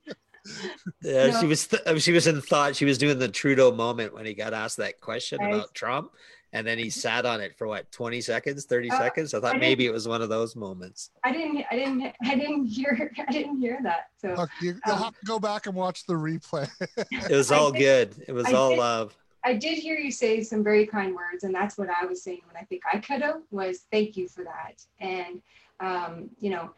[1.02, 1.40] Yeah, No.
[1.40, 1.68] she was.
[1.68, 2.76] Th- she was in thought.
[2.76, 5.54] She was doing the Trudeau moment when he got asked that question Right.
[5.54, 6.12] about Trump,
[6.52, 9.34] and then he sat on it for what twenty seconds, thirty Uh, seconds.
[9.34, 11.12] I thought I maybe it was one of those moments.
[11.24, 14.10] I didn't, I didn't, I didn't hear, I didn't hear that.
[14.22, 16.70] So Look, you, you'll Um, have to go back and watch the replay.
[17.10, 18.26] It was all did- good.
[18.28, 19.16] It was I all did- love.
[19.46, 22.42] I did hear you say some very kind words, and that's what I was saying
[22.48, 24.84] when I think I could have was thank you for that.
[25.00, 25.42] And
[25.80, 26.72] um, you know,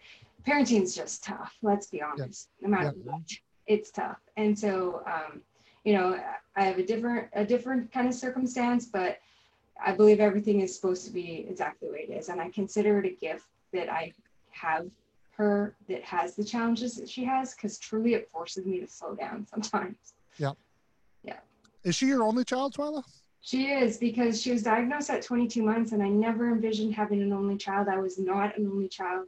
[0.45, 1.55] parenting's just tough.
[1.61, 2.49] Let's be honest.
[2.61, 3.11] No matter Yeah.
[3.11, 3.21] what,
[3.67, 4.19] it's tough.
[4.37, 5.41] And so, um,
[5.83, 6.19] you know,
[6.55, 9.19] I have a different a different kind of circumstance, but
[9.83, 12.99] I believe everything is supposed to be exactly the way it is, and I consider
[12.99, 14.13] it a gift that I
[14.51, 14.87] have
[15.31, 19.15] her that has the challenges that she has, because truly it forces me to slow
[19.15, 20.13] down sometimes.
[21.85, 23.03] Is she your only child, Twyla?
[23.41, 27.31] She is because she was diagnosed at 22 months, and I never envisioned having an
[27.31, 27.87] only child.
[27.87, 29.27] I was not an only child,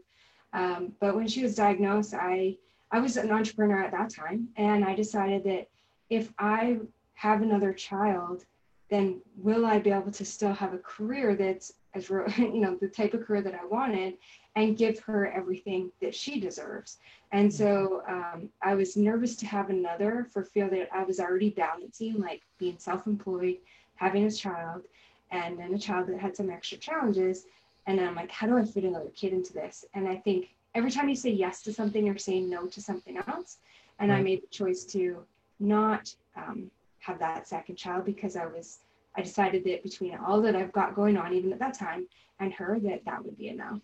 [0.53, 2.57] um, but when she was diagnosed, I
[2.91, 5.67] I was an entrepreneur at that time, and I decided that
[6.09, 6.79] if I
[7.13, 8.45] have another child,
[8.89, 12.87] then will I be able to still have a career that's as you know the
[12.87, 14.15] type of career that I wanted,
[14.57, 16.97] and give her everything that she deserves.
[17.31, 21.51] And so um, I was nervous to have another for fear that I was already
[21.51, 23.57] balancing like being self-employed
[23.97, 24.81] having a child
[25.29, 27.45] and then a child that had some extra challenges.
[27.85, 29.85] And I'm like, how do I fit another kid into this?
[29.93, 33.17] And I think every time you say yes to something, you're saying no to something
[33.27, 33.57] else.
[33.99, 35.23] And I made the choice to
[35.59, 38.79] not um, have that second child because I was,
[39.15, 42.07] I decided that between all that I've got going on, even at that time,
[42.39, 43.81] and her, that that would be enough.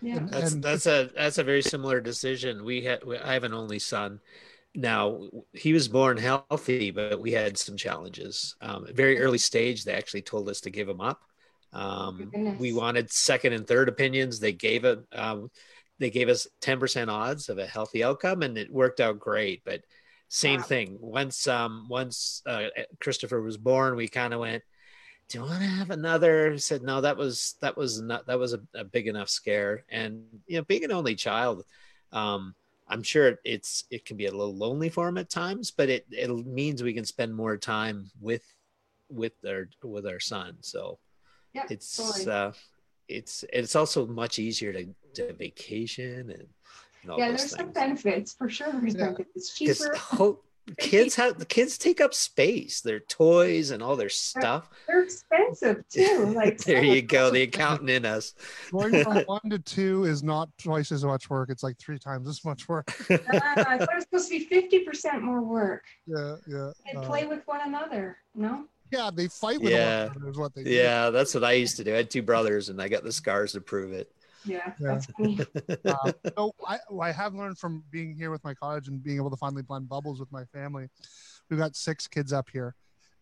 [0.00, 0.14] Yeah.
[0.14, 0.16] Yeah.
[0.18, 2.64] And- That's that's a that's a very similar decision.
[2.64, 4.20] We had we, I have an only son.
[4.74, 8.54] Now he was born healthy, but we had some challenges.
[8.60, 11.20] Um, very early stage, they actually told us to give him up.
[11.72, 12.58] Um, goodness.
[12.60, 14.38] we wanted second and third opinions.
[14.40, 15.00] They gave it.
[15.12, 15.50] Um,
[15.98, 19.62] they gave us ten percent odds of a healthy outcome, and it worked out great.
[19.64, 19.82] But
[20.28, 20.66] same Wow.
[20.66, 20.98] thing.
[21.00, 22.68] Once um, once uh,
[23.00, 24.62] Christopher was born, we kind of went
[25.30, 26.50] do you want to have another?
[26.50, 29.84] He said, no, that was that was not that was a, a big enough scare.
[29.88, 31.64] And you know, being an only child,
[32.12, 32.54] um,
[32.88, 36.06] I'm sure it's it can be a little lonely for him at times, but it
[36.10, 38.42] it means we can spend more time with
[39.08, 40.56] with our with our son.
[40.62, 40.98] So
[41.54, 42.26] Yeah, it's totally.
[42.34, 42.52] uh
[43.08, 46.46] it's it's also much easier to, to vacation and,
[47.02, 48.72] and all yeah, there's some benefits for sure.
[48.72, 49.14] There's Yeah.
[49.36, 49.96] It's cheaper.
[50.78, 54.68] Kids have the kids take up space, their toys and all their stuff.
[54.86, 56.34] They're expensive too.
[56.40, 58.34] Like there you go, the accountant in us.
[58.70, 61.50] Going from one to two is not twice as much work.
[61.50, 62.86] It's like three times as much work.
[63.10, 63.18] Ah,
[63.56, 65.84] I thought it was supposed to be fifty percent more work.
[66.06, 66.70] Yeah, yeah.
[66.92, 68.18] They uh, play with one another.
[68.34, 68.64] No.
[68.92, 70.06] yeah, they fight with Yeah.
[70.06, 70.70] one another is what they do.
[70.70, 71.92] Yeah, that's what I used to do.
[71.92, 74.10] I had two brothers, and I got the scars to prove it.
[74.44, 74.88] Yeah, Yeah.
[74.88, 75.38] that's funny.
[75.84, 79.30] Uh, so I, I have learned from being here with my college and being able
[79.30, 80.88] to finally blend bubbles with my family.
[81.48, 82.74] We've got six kids up here,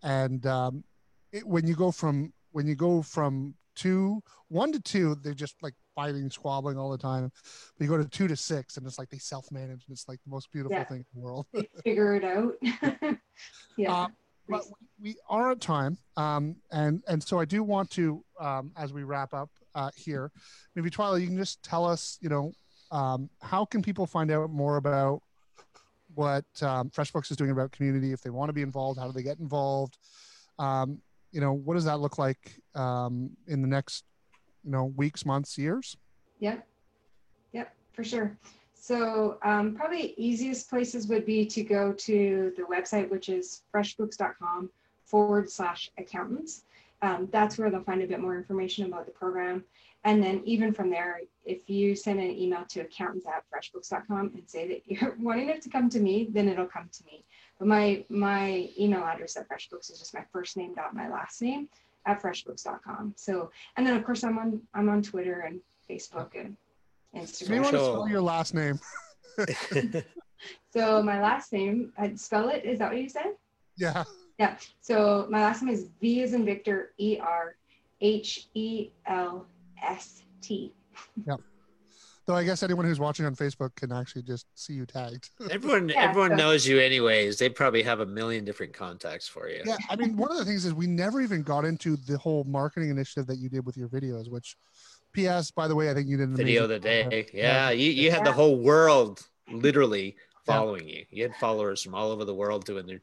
[0.03, 0.85] and um,
[1.33, 5.55] it, when you go from when you go from two one to two, they're just
[5.63, 7.31] like fighting, squabbling all the time.
[7.79, 10.09] But you go to two to six, and it's like they self manage, and it's
[10.09, 10.85] like the most beautiful Yeah.
[10.85, 11.47] thing in the world.
[11.85, 12.55] Figure it out.
[13.77, 13.93] yeah.
[13.95, 14.09] Uh,
[14.49, 14.65] but
[15.01, 19.05] we, are at time, um, and and so I do want to, um, as we
[19.05, 20.31] wrap up uh, here,
[20.75, 22.53] maybe Twyla, you can just tell us, you know,
[22.91, 25.23] um, how can people find out more about
[26.15, 28.13] what um, FreshBooks is doing about community?
[28.13, 29.99] If they want to be involved, how do they get involved?
[30.59, 34.05] Um, you know, what does that look like um, in the next,
[34.65, 35.97] you know, weeks, months, years?
[36.41, 36.67] Yep.
[37.53, 38.39] Yep, for sure.
[38.81, 44.71] So um, probably easiest places would be to go to the website, which is freshbooks.com
[45.05, 46.65] forward slash accountants.
[47.03, 49.65] Um, that's where they'll find a bit more information about the program.
[50.05, 54.43] And then even from there, if you send an email to accountants at freshbooks.com and
[54.47, 57.25] say that you're wanting it to come to me, then it'll come to me.
[57.59, 61.43] But my my email address at FreshBooks is just my first name dot my last
[61.43, 61.69] name
[62.07, 63.15] at freshbooks.com.
[63.17, 65.61] So and then of course I'm on I'm on Twitter and
[65.91, 66.57] Facebook and
[67.15, 67.21] Do
[67.55, 68.79] you want to spell your last name?
[70.73, 72.65] So my last name, I'd spell it.
[72.65, 73.35] Is that what you said?
[73.77, 74.05] Yeah.
[74.39, 74.57] Yeah.
[74.81, 77.57] So my last name is V as in Victor, E R
[78.01, 79.47] H E L
[79.83, 80.73] S T.
[81.27, 81.37] Yeah.
[82.27, 85.31] Though I guess anyone who's watching on Facebook can actually just see you tagged.
[85.51, 87.39] everyone, Yeah, everyone so- knows you anyways.
[87.39, 89.63] They probably have a million different contacts for you.
[89.65, 92.45] yeah i mean one of the things is we never even got into the whole
[92.45, 94.57] marketing initiative that you did with your videos which
[95.27, 97.03] ps by the way i think you did an Video of the day.
[97.25, 97.31] job.
[97.35, 100.17] Yeah, you, you had the whole world literally
[100.47, 101.05] following you.
[101.11, 103.01] You had followers from all over the world doing their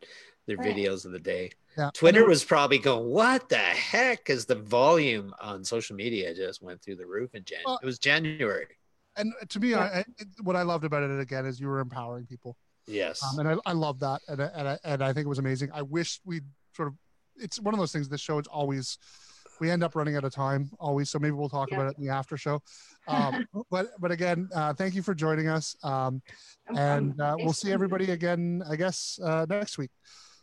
[0.47, 0.75] their Right.
[0.75, 1.51] videos of the day.
[1.77, 6.61] yeah Twitter was probably going, "What the heck?" Because the volume on social media just
[6.61, 7.59] went through the roof in Jan.
[7.65, 8.67] Well- it was January.
[9.17, 9.79] and to me, Yeah.
[9.79, 10.05] I, I,
[10.43, 12.57] what I loved about it again is you were empowering people,
[12.87, 13.21] Yes.
[13.23, 15.39] um, and I, I love that, and I, and I, and I think it was
[15.39, 15.69] amazing.
[15.73, 16.41] I wish we
[16.75, 16.93] sort of,
[17.37, 18.07] it's one of those things.
[18.09, 18.97] This show is always,
[19.59, 21.77] we end up running out of time always, so maybe we'll talk Yeah.
[21.77, 22.61] about it in the after show.
[23.07, 26.21] Um, but but again, uh, thank you for joining us, um,
[26.75, 29.91] and uh, we'll see everybody again, I guess, uh, next week.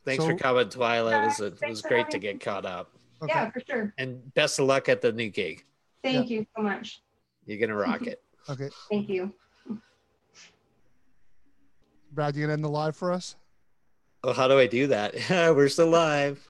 [0.04, 1.22] Thanks so- for coming, Twyla.
[1.22, 2.90] It was, it was great to get caught up.
[3.22, 3.32] Okay.
[3.32, 3.94] Yeah, for sure.
[3.98, 5.64] And best of luck at the new gig.
[6.02, 7.02] Thank you so much.
[7.46, 8.22] You're gonna rock it.
[8.50, 9.32] Okay, Thank you.
[12.10, 13.36] Brad, you gonna end the live for us?
[14.24, 15.14] Oh, how do I do that?
[15.30, 16.40] We're still live.